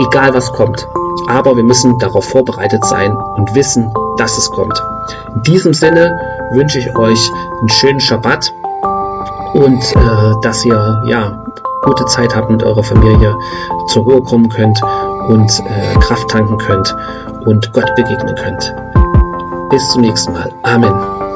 egal 0.00 0.34
was 0.34 0.52
kommt. 0.52 0.84
Aber 1.28 1.56
wir 1.56 1.64
müssen 1.64 1.98
darauf 1.98 2.24
vorbereitet 2.24 2.84
sein 2.84 3.16
und 3.36 3.54
wissen, 3.54 3.92
dass 4.16 4.38
es 4.38 4.50
kommt. 4.50 4.82
In 5.34 5.42
diesem 5.42 5.74
Sinne 5.74 6.18
wünsche 6.52 6.78
ich 6.78 6.96
euch 6.96 7.30
einen 7.60 7.68
schönen 7.68 8.00
Schabbat 8.00 8.52
und 9.54 9.80
äh, 9.80 10.40
dass 10.42 10.64
ihr 10.64 11.02
ja 11.06 11.44
gute 11.82 12.04
Zeit 12.06 12.34
habt 12.34 12.50
mit 12.50 12.62
eurer 12.62 12.82
Familie, 12.82 13.36
zur 13.88 14.04
Ruhe 14.04 14.22
kommen 14.22 14.48
könnt 14.48 14.80
und 15.28 15.50
äh, 15.60 15.98
Kraft 16.00 16.28
tanken 16.28 16.58
könnt 16.58 16.94
und 17.44 17.72
Gott 17.72 17.94
begegnen 17.96 18.34
könnt. 18.34 18.74
Bis 19.70 19.88
zum 19.90 20.02
nächsten 20.02 20.32
Mal. 20.32 20.50
Amen. 20.62 21.27